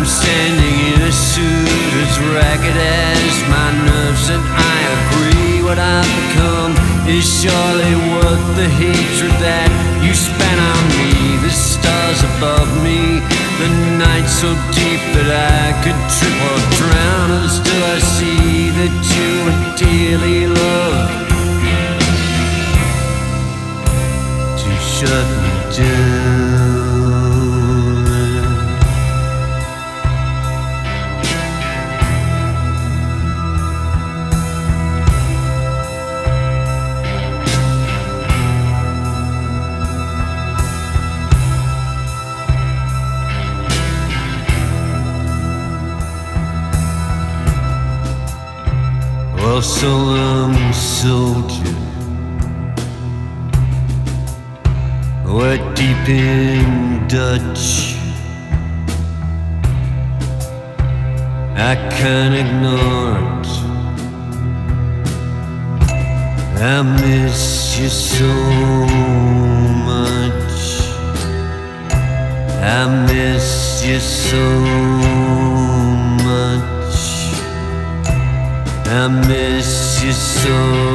[0.00, 6.10] I'm standing in a suit as ragged as my nerves, and I agree what I've
[6.20, 6.72] become
[7.06, 9.70] is surely worth the hatred that
[10.04, 11.38] you span on me.
[11.46, 13.20] The stars above me,
[13.60, 18.94] the night so deep that I could trip or drown, and still I see that
[19.14, 21.28] you are dearly loved.
[24.60, 26.49] To shut me down.
[49.60, 51.74] Well, so long, soldier.
[55.26, 57.94] We're deep in Dutch.
[61.58, 63.48] I can't ignore it.
[66.62, 68.32] I miss you so
[69.90, 70.60] much.
[72.62, 74.42] I miss you so
[76.24, 76.79] much.
[78.92, 80.90] I miss you so.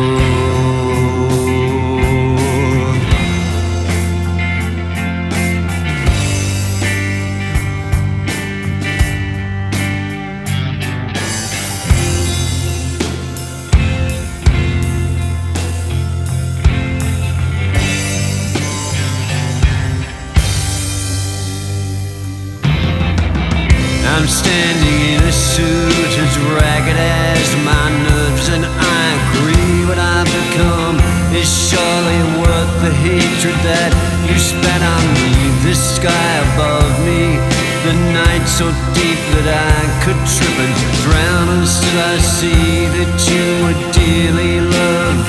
[24.07, 25.24] I'm standing in
[25.55, 29.87] suit as ragged as my nerves, and I agree.
[29.87, 30.97] What I've become
[31.31, 33.91] is surely worth the hatred that
[34.27, 35.31] you spat on me.
[35.63, 37.39] The sky above me,
[37.87, 38.67] the night so
[38.99, 40.75] deep that I could trip and
[41.07, 45.25] drown, and still I see that you would dearly love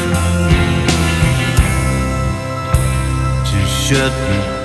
[3.47, 4.56] to shut me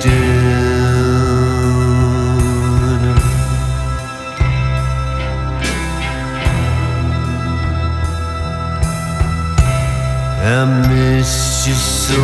[10.44, 12.22] I miss you so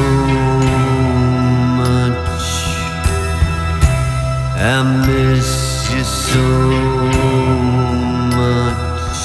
[1.78, 2.48] much.
[4.58, 6.42] I miss you so
[8.36, 9.20] much.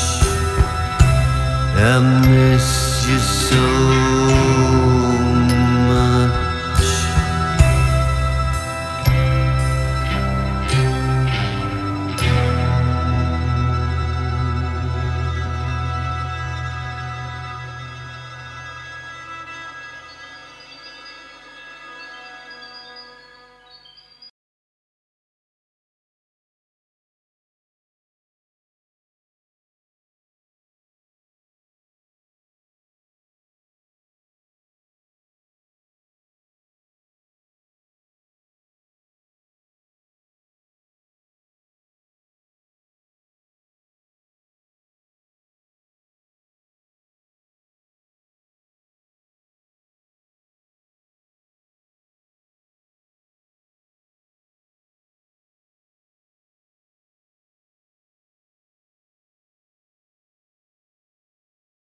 [1.75, 1.99] I
[2.29, 4.12] miss you so